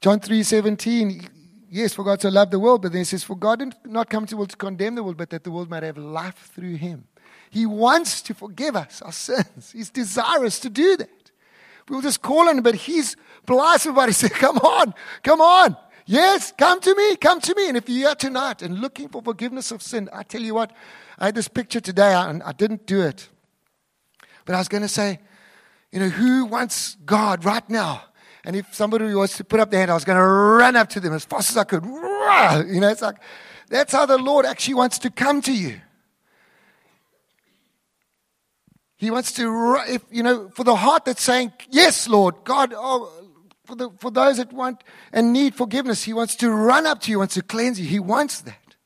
[0.00, 1.28] John 3:17,
[1.70, 4.10] yes, for God so loved the world, but then he says, For God did not
[4.10, 6.50] come to the world to condemn the world, but that the world might have life
[6.52, 7.06] through him.
[7.54, 9.70] He wants to forgive us our sins.
[9.70, 11.30] He's desirous to do that.
[11.88, 14.92] We'll just call on him, but he's polite everybody say, Come on,
[15.22, 15.76] come on.
[16.04, 17.68] Yes, come to me, come to me.
[17.68, 20.72] And if you're here tonight and looking for forgiveness of sin, I tell you what,
[21.16, 23.28] I had this picture today and I didn't do it.
[24.46, 25.20] But I was going to say,
[25.92, 28.02] you know, who wants God right now?
[28.44, 30.88] And if somebody was to put up their hand, I was going to run up
[30.90, 31.84] to them as fast as I could.
[32.66, 33.18] You know, it's like,
[33.68, 35.80] that's how the Lord actually wants to come to you.
[39.04, 43.12] He wants to, if, you know, for the heart that's saying, Yes, Lord, God, oh,
[43.64, 44.82] for, the, for those that want
[45.12, 47.86] and need forgiveness, He wants to run up to you, wants to cleanse you.
[47.86, 48.76] He wants that.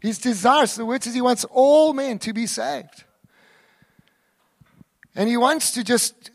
[0.00, 3.04] His desires, the word says He wants all men to be saved.
[5.14, 6.30] And He wants to just,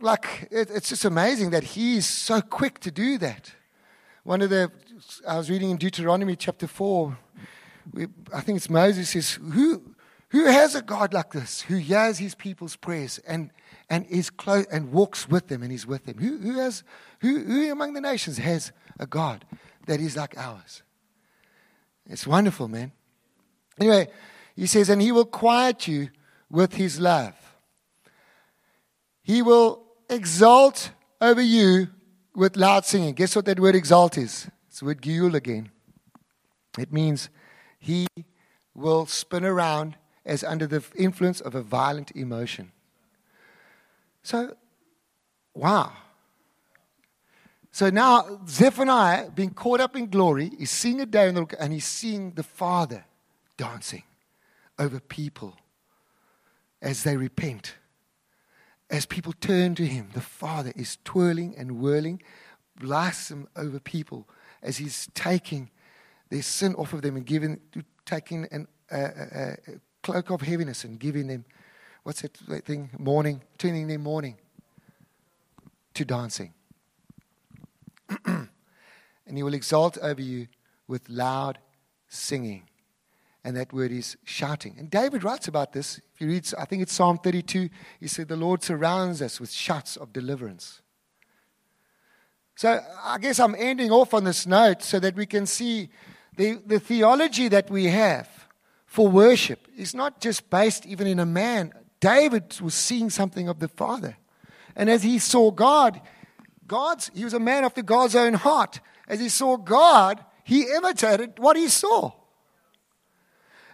[0.00, 3.52] like, it, it's just amazing that He's so quick to do that.
[4.24, 4.72] One of the,
[5.26, 7.18] I was reading in Deuteronomy chapter 4,
[7.92, 9.82] we, I think it's Moses says, Who
[10.30, 13.50] who has a God like this who hears his people's prayers and,
[13.88, 16.18] and, is close, and walks with them and is with them?
[16.18, 16.82] Who, who, has,
[17.20, 19.44] who, who among the nations has a God
[19.86, 20.82] that is like ours?
[22.08, 22.92] It's wonderful, man.
[23.80, 24.08] Anyway,
[24.54, 26.10] he says, and he will quiet you
[26.50, 27.34] with his love.
[29.22, 31.88] He will exalt over you
[32.34, 33.14] with loud singing.
[33.14, 34.48] Guess what that word exalt is?
[34.68, 35.70] It's the word giul again.
[36.78, 37.30] It means
[37.78, 38.06] he
[38.74, 39.96] will spin around
[40.28, 42.70] as under the influence of a violent emotion.
[44.22, 44.56] So,
[45.54, 45.92] wow.
[47.72, 51.72] So now Zephaniah, being caught up in glory, is seeing a day in the, and
[51.72, 53.04] he's seeing the Father
[53.56, 54.02] dancing
[54.78, 55.56] over people
[56.82, 57.74] as they repent.
[58.90, 62.22] As people turn to him, the Father is twirling and whirling,
[62.78, 64.28] blossom over people
[64.62, 65.70] as he's taking
[66.30, 67.60] their sin off of them and giving,
[68.04, 69.52] taking an, uh,
[70.08, 71.44] cloak of heaviness and giving them,
[72.02, 72.34] what's that
[72.64, 74.38] thing, mourning, turning their mourning
[75.92, 76.54] to dancing.
[78.24, 78.48] and
[79.34, 80.48] he will exalt over you
[80.86, 81.58] with loud
[82.08, 82.62] singing.
[83.44, 84.76] And that word is shouting.
[84.78, 86.00] And David writes about this.
[86.14, 87.68] If you read, I think it's Psalm 32,
[88.00, 90.80] he said, The Lord surrounds us with shouts of deliverance.
[92.56, 95.90] So I guess I'm ending off on this note so that we can see
[96.36, 98.37] the, the theology that we have
[98.88, 101.72] for worship is not just based even in a man.
[102.00, 104.16] David was seeing something of the Father.
[104.74, 106.00] And as he saw God,
[106.66, 108.80] God's, he was a man after God's own heart.
[109.06, 112.12] As he saw God, he imitated what he saw.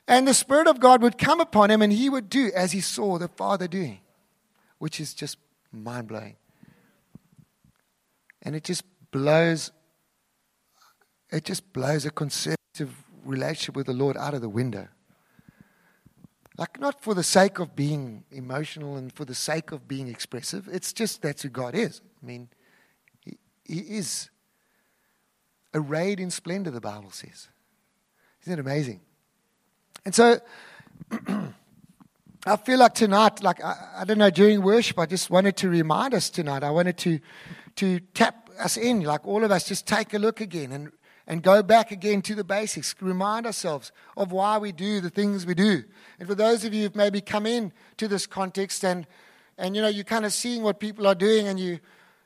[0.08, 2.80] And the Spirit of God would come upon him and he would do as he
[2.80, 4.00] saw the Father doing,
[4.78, 5.38] which is just
[5.72, 6.36] mind blowing.
[8.42, 9.70] And it just blows,
[11.30, 12.94] it just blows a conservative
[13.24, 14.88] relationship with the Lord out of the window.
[16.57, 20.68] Like, not for the sake of being emotional and for the sake of being expressive.
[20.70, 22.00] It's just that's who God is.
[22.22, 22.48] I mean,
[23.24, 24.30] He, he is
[25.74, 27.48] arrayed in splendor, the Bible says.
[28.42, 29.00] Isn't it amazing?
[30.05, 30.38] And so,
[32.46, 35.68] I feel like tonight, like, I, I don't know, during worship, I just wanted to
[35.68, 36.62] remind us tonight.
[36.62, 37.18] I wanted to,
[37.76, 40.92] to tap us in, like all of us, just take a look again and
[41.27, 45.47] and go back again to the basics, remind ourselves of why we do the things
[45.47, 45.85] we do.
[46.18, 49.07] And for those of you who've maybe come in to this context and,
[49.57, 51.79] and you know, you're kind of seeing what people are doing and you,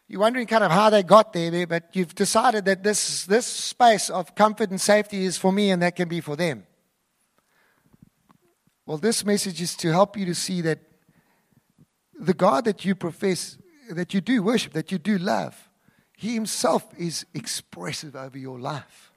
[0.08, 4.10] you're wondering kind of how they got there, but you've decided that this, this space
[4.10, 6.66] of comfort and safety is for me and that can be for them.
[8.84, 10.80] Well, this message is to help you to see that
[12.18, 13.58] the God that you profess,
[13.90, 15.67] that you do worship, that you do love,
[16.20, 19.12] he himself is expressive over your life.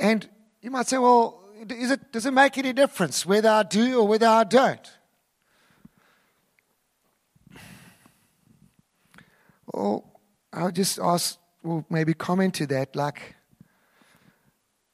[0.00, 0.26] And
[0.62, 4.26] you might say, well, it, does it make any difference whether I do or whether
[4.26, 4.90] I don't?
[9.66, 10.10] Well,
[10.54, 13.36] I'll just ask, or maybe comment to that, like,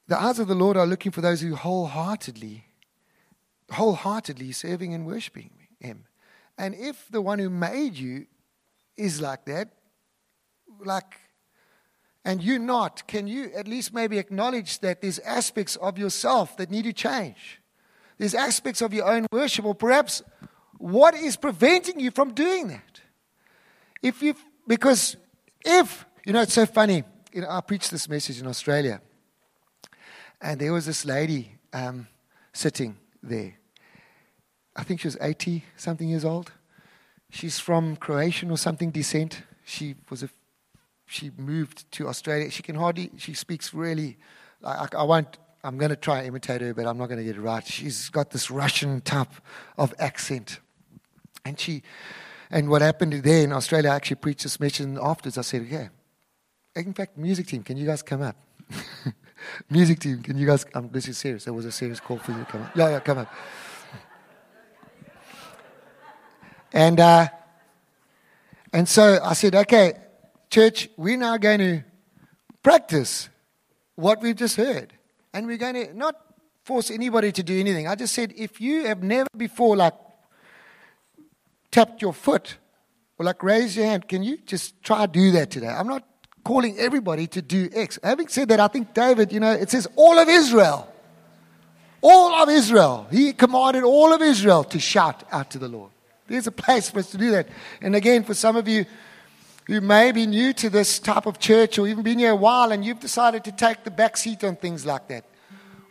[0.09, 2.65] the eyes of the Lord are looking for those who wholeheartedly,
[3.71, 6.03] wholeheartedly serving and worshiping Him.
[6.57, 8.25] And if the one who made you
[8.97, 9.75] is like that,
[10.85, 11.19] like,
[12.25, 16.69] and you not, can you at least maybe acknowledge that there's aspects of yourself that
[16.69, 17.61] need to change?
[18.17, 20.21] There's aspects of your own worship, or perhaps
[20.77, 23.01] what is preventing you from doing that?
[24.01, 24.35] If you,
[24.67, 25.15] because
[25.65, 27.03] if, you know, it's so funny.
[27.33, 29.01] You know, I preached this message in Australia,
[30.41, 32.07] and there was this lady um,
[32.53, 33.55] sitting there.
[34.75, 36.51] I think she was 80 something years old.
[37.29, 39.43] She's from Croatian or something descent.
[39.65, 40.29] She was a
[41.09, 42.51] she moved to Australia.
[42.51, 44.17] She can hardly, she speaks really,
[44.63, 47.23] I, I won't, I'm going to try and imitate her, but I'm not going to
[47.23, 47.65] get it right.
[47.65, 49.31] She's got this Russian type
[49.75, 50.59] of accent.
[51.43, 51.81] And she,
[52.51, 55.39] and what happened there in Australia, I actually preached this message afterwards.
[55.39, 55.89] I said, okay,
[56.75, 58.35] in fact, music team, can you guys come up?
[59.71, 61.43] music team, can you guys, um, this is serious.
[61.43, 62.75] There was a serious call for you to come up.
[62.75, 63.33] Yeah, yeah, come up.
[66.71, 67.29] And, uh,
[68.71, 69.93] and so I said, okay,
[70.49, 71.83] church, we're now going to
[72.63, 73.29] practice
[73.95, 74.93] what we've just heard.
[75.33, 76.15] And we're going to not
[76.63, 77.87] force anybody to do anything.
[77.87, 79.93] I just said, if you have never before, like,
[81.71, 82.57] tapped your foot
[83.17, 85.67] or like raise your hand, can you just try to do that today?
[85.67, 86.03] I'm not
[86.43, 87.99] calling everybody to do X.
[88.03, 90.91] Having said that, I think David, you know, it says all of Israel.
[92.01, 93.07] All of Israel.
[93.11, 95.91] He commanded all of Israel to shout out to the Lord.
[96.27, 97.49] There's a place for us to do that.
[97.81, 98.85] And again, for some of you
[99.69, 102.71] who may be new to this type of church or even been here a while
[102.71, 105.23] and you've decided to take the back seat on things like that,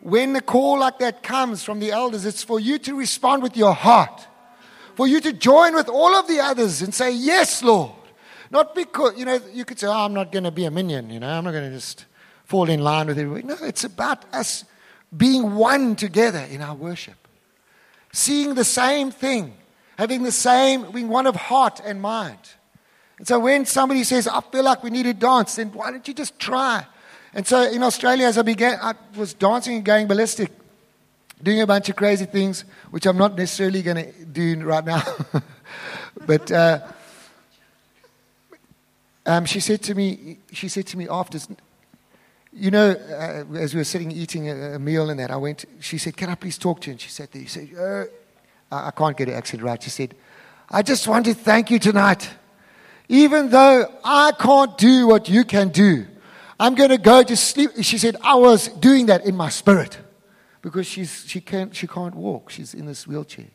[0.01, 3.57] when a call like that comes from the elders, it's for you to respond with
[3.57, 4.27] your heart,
[4.97, 7.93] for you to join with all of the others and say, Yes, Lord.
[8.51, 11.11] Not because, you know, you could say, Oh, I'm not going to be a minion,
[11.11, 12.05] you know, I'm not going to just
[12.47, 13.47] fall in line with everybody.
[13.47, 14.65] No, it's about us
[15.17, 17.29] being one together in our worship,
[18.13, 19.55] seeing the same thing
[19.99, 22.39] having the same, being one of heart and mind.
[23.19, 26.07] And so when somebody says, I feel like we need to dance, then why don't
[26.07, 26.87] you just try?
[27.35, 30.51] And so in Australia, as I began, I was dancing and going ballistic,
[31.43, 35.03] doing a bunch of crazy things, which I'm not necessarily going to do right now.
[36.27, 36.81] but uh,
[39.27, 41.39] um, she said to me, she said to me after,
[42.53, 45.67] you know, uh, as we were sitting eating a, a, meal and that, I went.
[45.81, 48.05] She said, "Can I please talk to you?" And she said, "He said, uh,
[48.71, 49.83] I can't get it actually right.
[49.83, 50.15] She said,
[50.71, 52.29] I just want to thank you tonight.
[53.09, 56.07] Even though I can't do what you can do,
[56.61, 57.71] I'm going to go to sleep.
[57.83, 59.99] She said, I was doing that in my spirit
[60.61, 62.51] because she's, she, can't, she can't walk.
[62.51, 63.47] She's in this wheelchair.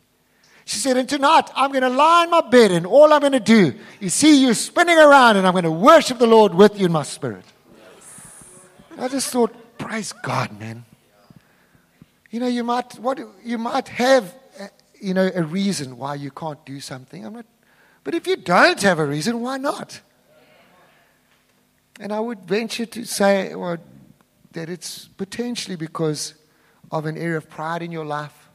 [0.66, 3.34] She said, and tonight I'm going to lie in my bed and all I'm going
[3.34, 6.80] to do is see you spinning around and I'm going to worship the Lord with
[6.80, 7.45] you in my spirit.
[8.97, 10.86] I just thought, praise God, man.
[12.32, 14.68] You know, you might, what, you might have uh,
[14.99, 17.26] you know, a reason why you can't do something.
[17.26, 17.45] I'm not,
[18.04, 20.01] but if you don't have a reason, why not?
[21.99, 23.78] And I would venture to say well,
[24.54, 26.36] that it's potentially because
[26.91, 28.49] of an area of pride in your life,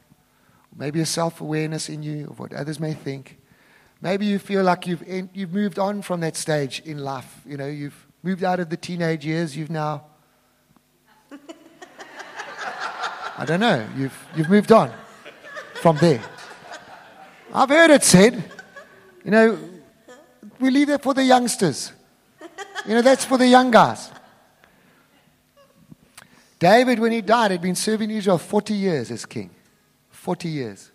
[0.76, 3.38] maybe a self awareness in you of what others may think.
[4.01, 5.03] Maybe you feel like you've,
[5.34, 7.40] you've moved on from that stage in life.
[7.44, 10.05] You know, you've moved out of the teenage years, you've now.
[13.38, 14.92] I don't know, you've, you've moved on
[15.74, 16.22] from there.
[17.53, 18.44] I've heard it said,
[19.28, 19.58] you know,
[20.58, 21.92] we leave that for the youngsters.
[22.86, 24.10] You know, that's for the young guys.
[26.58, 29.50] David, when he died, had been serving Israel 40 years as king.
[30.12, 30.90] 40 years.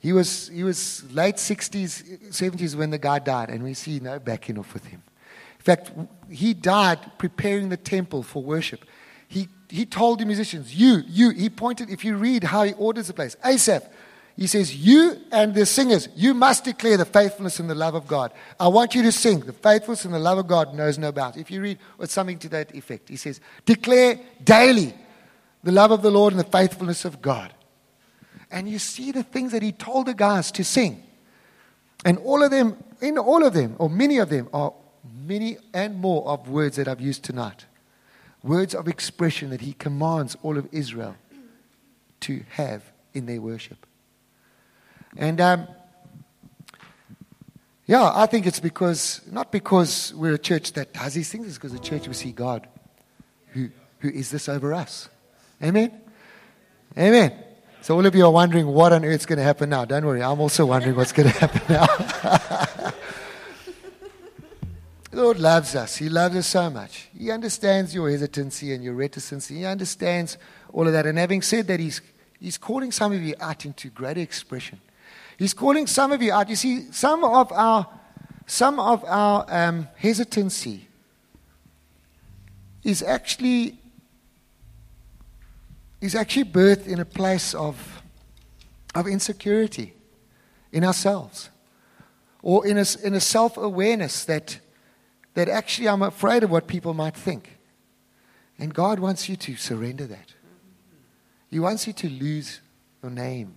[0.00, 4.18] He was, he was late 60s, 70s when the guy died, and we see no
[4.18, 5.00] backing off with him.
[5.60, 5.92] In fact,
[6.28, 8.84] he died preparing the temple for worship.
[9.28, 13.06] He, he told the musicians, You, you, he pointed, if you read how he orders
[13.06, 13.84] the place, Asaph,
[14.36, 18.06] he says, You and the singers, you must declare the faithfulness and the love of
[18.06, 18.32] God.
[18.58, 19.40] I want you to sing.
[19.40, 21.36] The faithfulness and the love of God knows no bounds.
[21.36, 24.94] If you read or something to that effect, he says, Declare daily
[25.62, 27.54] the love of the Lord and the faithfulness of God.
[28.50, 31.02] And you see the things that he told the guys to sing.
[32.04, 34.74] And all of them, in all of them, or many of them, are
[35.26, 37.66] many and more of words that I've used tonight.
[38.42, 41.16] Words of expression that he commands all of Israel
[42.20, 42.82] to have
[43.14, 43.86] in their worship.
[45.16, 45.68] And um,
[47.86, 51.56] yeah, I think it's because, not because we're a church that does these things, it's
[51.56, 52.66] because the church we see God
[53.48, 55.08] who, who is this over us.
[55.62, 56.00] Amen?
[56.96, 57.32] Amen.
[57.82, 59.84] So all of you are wondering what on earth's going to happen now.
[59.84, 62.92] Don't worry, I'm also wondering what's going to happen now.
[65.12, 65.96] Lord loves us.
[65.96, 67.08] He loves us so much.
[67.16, 69.46] He understands your hesitancy and your reticence.
[69.46, 70.38] He understands
[70.72, 71.06] all of that.
[71.06, 72.00] And having said that, He's,
[72.40, 74.80] he's calling some of you out into greater expression.
[75.38, 76.48] He's calling some of you out.
[76.48, 77.86] You see, some of our,
[78.46, 80.88] some of our um, hesitancy
[82.82, 83.78] is actually,
[86.00, 88.02] is actually birthed in a place of,
[88.94, 89.94] of insecurity
[90.72, 91.50] in ourselves
[92.42, 94.60] or in a, in a self awareness that,
[95.34, 97.58] that actually I'm afraid of what people might think.
[98.58, 100.34] And God wants you to surrender that.
[101.50, 102.60] He wants you to lose
[103.02, 103.56] your name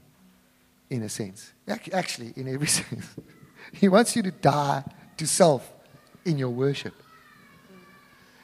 [0.89, 1.53] in a sense.
[1.67, 3.05] Actually, in every sense.
[3.73, 4.83] he wants you to die
[5.17, 5.71] to self
[6.25, 6.93] in your worship.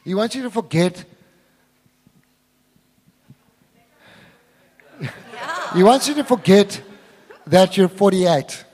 [0.04, 1.06] He wants you to forget.
[5.74, 6.82] he wants you to forget
[7.48, 8.66] that you're 48.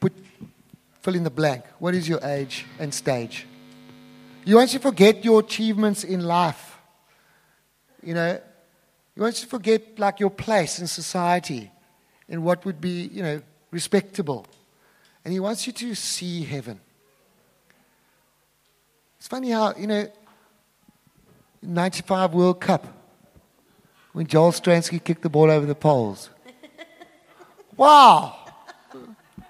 [0.00, 0.12] Put,
[1.02, 1.64] fill in the blank.
[1.78, 3.46] What is your age and stage?
[4.44, 6.78] He wants you to forget your achievements in life.
[8.02, 8.40] You know,
[9.14, 11.70] he wants you to forget like your place in society
[12.28, 14.46] and what would be, you know, respectable.
[15.24, 16.80] And he wants you to see heaven.
[19.18, 20.08] It's funny how, you know,
[21.62, 22.86] 95 World Cup,
[24.12, 26.30] when Joel Stransky kicked the ball over the poles.
[27.76, 28.34] Wow!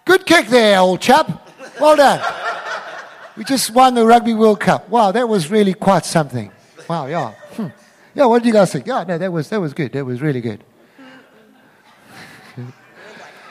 [0.04, 1.48] Good kick there, old chap.
[1.80, 2.20] Well done.
[3.38, 4.86] We just won the Rugby World Cup.
[4.90, 6.52] Wow, that was really quite something.
[6.88, 7.32] Wow, yeah.
[7.56, 7.68] Hmm.
[8.14, 8.86] Yeah, what do you guys think?
[8.86, 9.92] Yeah, no, that was, that was good.
[9.92, 10.62] That was really good.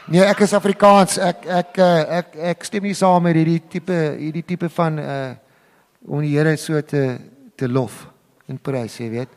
[0.08, 1.18] Nee, ek is Afrikaans.
[1.20, 5.34] Ek ek eh, ek ek stem nie saam met hierdie tipe hierdie tipe van uh
[6.08, 7.18] om die Here so te
[7.60, 8.06] te lof
[8.48, 9.34] en prys, jy weet.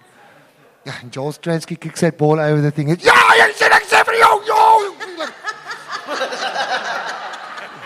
[0.87, 2.93] Ja, Joel Stransky kicks that ball over the thing.
[3.03, 5.27] Ja, jy sê ek sê vir jou, jou.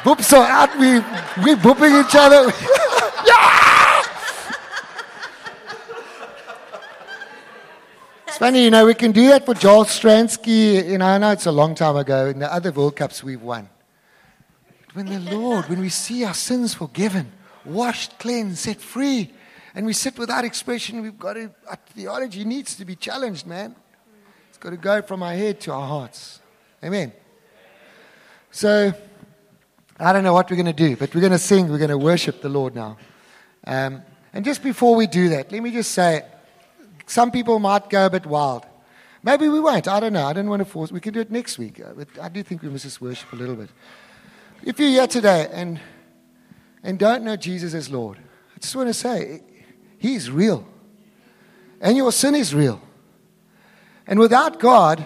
[0.05, 1.01] Boop so at we
[1.41, 2.53] we booping each other.
[8.35, 10.83] It's funny, you know, we can do that for Joel Stransky.
[10.89, 13.41] You know, I know it's a long time ago in the other World Cups we've
[13.41, 13.69] won.
[14.87, 17.31] But when the Lord, when we see our sins forgiven,
[17.65, 19.31] washed, cleansed, set free,
[19.77, 23.47] and we sit with without expression, we've got to, our theology needs to be challenged,
[23.47, 23.77] man.
[24.49, 26.41] It's got to go from our head to our hearts.
[26.83, 27.13] Amen.
[28.51, 28.93] So,
[30.01, 31.89] I don't know what we're going to do, but we're going to sing, we're going
[31.91, 32.99] to worship the Lord now.
[33.65, 36.25] Um, and just before we do that, let me just say,
[37.07, 38.67] some people might go a bit wild.
[39.23, 39.89] Maybe we won't.
[39.89, 40.27] I don't know.
[40.27, 40.93] I don't want to force.
[40.93, 41.81] We can do it next week.
[41.81, 43.71] Uh, but I do think we must just worship a little bit.
[44.63, 45.81] If you're here today and
[46.83, 49.43] and don't know Jesus as Lord, I just want to say
[49.99, 50.67] He is real,
[51.81, 52.83] and your sin is real.
[54.07, 55.05] And without God,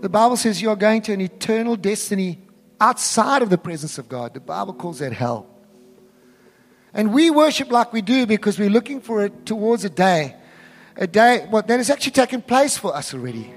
[0.00, 2.38] the Bible says you are going to an eternal destiny
[2.80, 4.32] outside of the presence of God.
[4.34, 5.46] The Bible calls that hell.
[6.94, 10.36] And we worship like we do because we're looking for it towards a day
[10.96, 13.54] a day well, that has actually taken place for us already.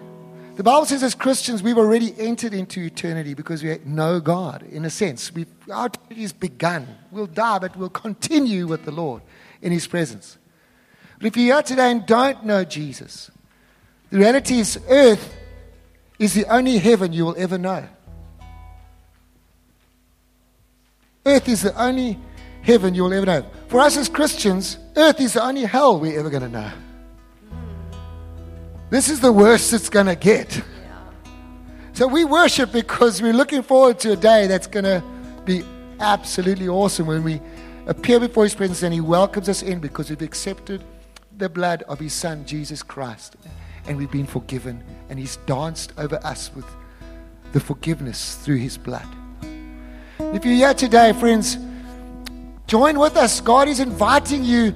[0.56, 4.86] The Bible says, as Christians, we've already entered into eternity because we know God, in
[4.86, 5.34] a sense.
[5.34, 6.88] We've, our eternity has begun.
[7.10, 9.24] We'll die, but we'll continue with the Lord
[9.64, 10.38] in His presence.
[11.18, 13.32] But if you're here today and don't know Jesus,
[14.12, 15.36] the reality is, earth
[16.20, 17.88] is the only heaven you will ever know.
[21.26, 22.20] Earth is the only
[22.62, 23.46] heaven you will ever know.
[23.70, 26.72] For us as Christians, earth is the only hell we're ever going to know.
[28.94, 30.62] This is the worst it's going to get.
[31.94, 35.04] So we worship because we're looking forward to a day that's going to
[35.46, 35.64] be
[36.00, 37.42] absolutely awesome when we
[37.88, 40.84] appear before His presence and He welcomes us in because we've accepted
[41.40, 43.36] the blood of His Son, Jesus Christ.
[43.88, 44.84] And we've been forgiven.
[45.10, 46.68] And He's danced over us with
[47.52, 49.08] the forgiveness through His blood.
[50.20, 51.58] If you're here today, friends,
[52.68, 53.42] join with us.
[53.42, 54.72] God is inviting you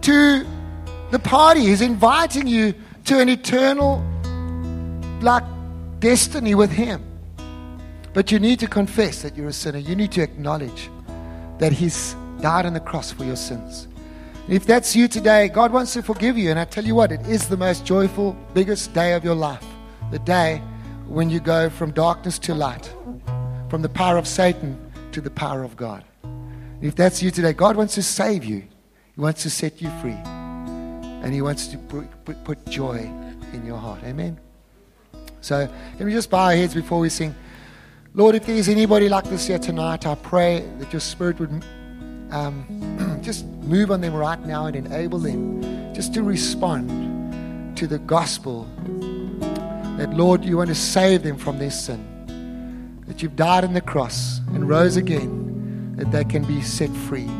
[0.00, 0.46] to
[1.10, 2.72] the party, He's inviting you
[3.04, 4.02] to an eternal
[5.20, 5.44] like
[6.00, 7.02] destiny with him.
[8.12, 9.78] But you need to confess that you're a sinner.
[9.78, 10.90] You need to acknowledge
[11.58, 13.88] that he's died on the cross for your sins.
[14.48, 16.50] If that's you today, God wants to forgive you.
[16.50, 19.64] And I tell you what, it is the most joyful, biggest day of your life.
[20.10, 20.62] The day
[21.08, 22.92] when you go from darkness to light,
[23.68, 24.78] from the power of Satan
[25.12, 26.04] to the power of God.
[26.80, 28.64] If that's you today, God wants to save you,
[29.14, 30.18] He wants to set you free
[31.24, 32.98] and He wants to put, put, joy
[33.54, 34.00] in your heart.
[34.04, 34.38] Amen.
[35.40, 35.66] So
[35.98, 37.34] let me just bow our heads before we sing.
[38.12, 41.64] Lord, if there's anybody like this here tonight, I pray that your Spirit would
[42.30, 47.98] um, just move on them right now and enable them just to respond to the
[48.00, 48.68] gospel.
[49.96, 53.02] That, Lord, you want to save them from their sin.
[53.06, 57.30] That you've died on the cross and rose again, that they can be set free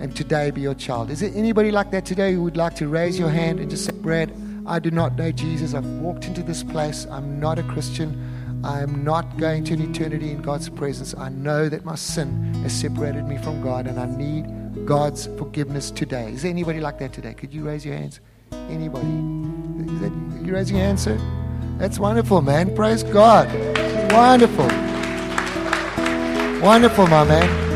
[0.00, 1.10] and today be your child.
[1.10, 3.84] Is there anybody like that today who would like to raise your hand and just
[3.84, 4.34] say, Brad,
[4.66, 5.74] I do not know Jesus.
[5.74, 7.06] I've walked into this place.
[7.10, 8.60] I'm not a Christian.
[8.64, 11.14] I am not going to an eternity in God's presence.
[11.16, 15.90] I know that my sin has separated me from God and I need God's forgiveness
[15.90, 16.32] today.
[16.32, 17.34] Is there anybody like that today?
[17.34, 18.20] Could you raise your hands?
[18.52, 19.06] Anybody?
[19.92, 20.12] Is that,
[20.44, 21.18] you raising your hand, sir?
[21.78, 22.74] That's wonderful, man.
[22.74, 23.48] Praise God.
[24.12, 24.68] Wonderful.
[26.62, 27.69] Wonderful, my man.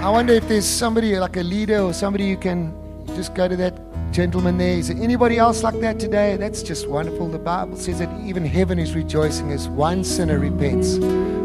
[0.00, 2.72] I wonder if there's somebody like a leader or somebody you can
[3.16, 3.74] just go to that
[4.12, 4.78] gentleman there.
[4.78, 6.36] Is there anybody else like that today?
[6.36, 7.28] That's just wonderful.
[7.28, 10.98] The Bible says that even heaven is rejoicing as one sinner repents.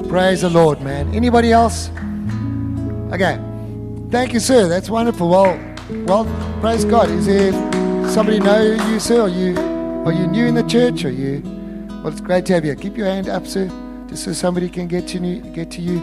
[0.08, 1.14] Praise the Lord, man.
[1.16, 1.90] Anybody else?
[3.12, 3.40] Okay.
[4.12, 4.68] Thank you, sir.
[4.68, 5.30] That's wonderful.
[5.30, 5.60] Well,
[6.06, 6.26] Well,
[6.62, 7.10] praise God.
[7.10, 7.52] Is there
[8.08, 9.22] somebody know you, sir?
[9.22, 9.58] Are you
[10.06, 11.06] are you new in the church?
[11.06, 11.42] Are you?
[12.04, 12.76] Well, it's great to have you.
[12.76, 13.68] Keep your hand up, sir,
[14.08, 15.20] just so somebody can get to.
[15.54, 16.00] Get to you.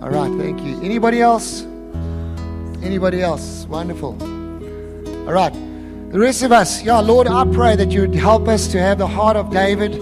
[0.00, 0.80] All right, thank you.
[0.82, 1.66] Anybody else?
[2.84, 3.64] Anybody else?
[3.66, 4.12] Wonderful.
[5.26, 5.52] All right.
[6.12, 8.98] The rest of us, yeah, Lord, I pray that you would help us to have
[8.98, 9.94] the heart of David,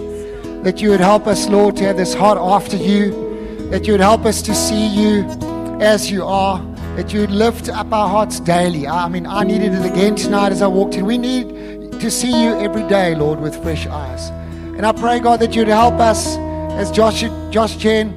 [0.65, 4.01] that you would help us, Lord, to have this heart after you, that you would
[4.01, 5.23] help us to see you
[5.81, 6.61] as you are,
[6.97, 8.85] that you would lift up our hearts daily.
[8.85, 11.05] I mean, I needed it again tonight as I walked in.
[11.05, 14.29] We need to see you every day, Lord, with fresh eyes.
[14.77, 16.35] And I pray, God, that you'd help us
[16.77, 18.09] as Josh, Josh Gen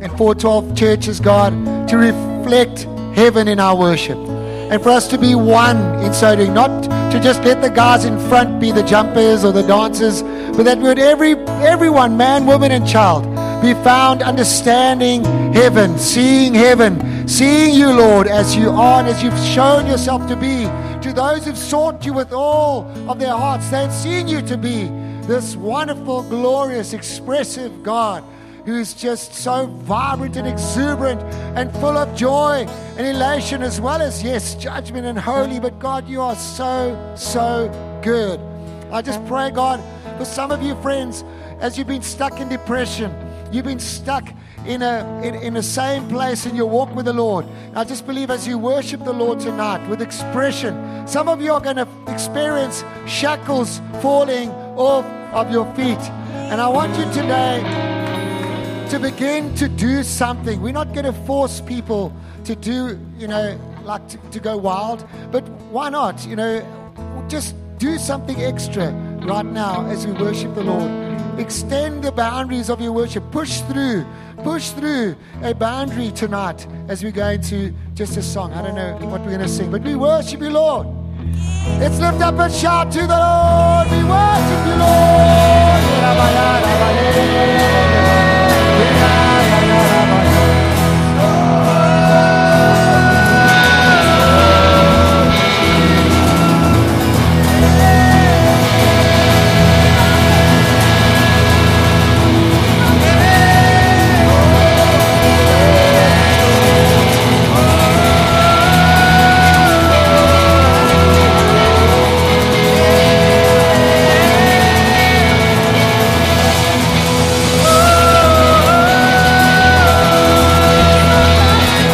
[0.00, 1.52] and 412 churches, God,
[1.88, 2.86] to reflect
[3.20, 4.16] heaven in our worship.
[4.16, 8.06] And for us to be one in so doing, not to just let the guys
[8.06, 10.22] in front be the jumpers or the dancers,
[10.56, 11.32] but that would every
[11.74, 13.24] everyone, man, woman, and child,
[13.60, 19.38] be found understanding heaven, seeing heaven, seeing you, Lord, as you are and as you've
[19.54, 20.64] shown yourself to be.
[21.02, 24.84] To those who've sought you with all of their hearts, they've seen you to be
[25.26, 28.24] this wonderful, glorious, expressive God
[28.70, 31.20] who's just so vibrant and exuberant
[31.56, 32.64] and full of joy
[32.96, 35.58] and elation, as well as, yes, judgment and holy.
[35.58, 37.68] But God, you are so, so
[38.02, 38.40] good.
[38.92, 39.80] I just pray, God,
[40.18, 41.24] for some of you friends,
[41.58, 43.12] as you've been stuck in depression,
[43.52, 44.32] you've been stuck
[44.66, 47.46] in a in, in the same place in your walk with the Lord.
[47.74, 51.60] I just believe as you worship the Lord tonight with expression, some of you are
[51.60, 55.98] going to experience shackles falling off of your feet.
[56.50, 57.99] And I want you today
[58.90, 60.60] to begin to do something.
[60.60, 62.12] We're not going to force people
[62.42, 66.26] to do, you know, like to, to go wild, but why not?
[66.26, 68.90] You know, just do something extra
[69.22, 70.90] right now as we worship the Lord.
[71.38, 73.22] Extend the boundaries of your worship.
[73.30, 74.04] Push through.
[74.42, 78.52] Push through a boundary tonight as we go into just a song.
[78.54, 80.88] I don't know what we're going to sing, but we worship you, Lord.
[81.78, 83.88] Let's lift up and shout to the Lord.
[83.88, 85.40] We worship you, Lord.
[88.80, 89.19] Yeah.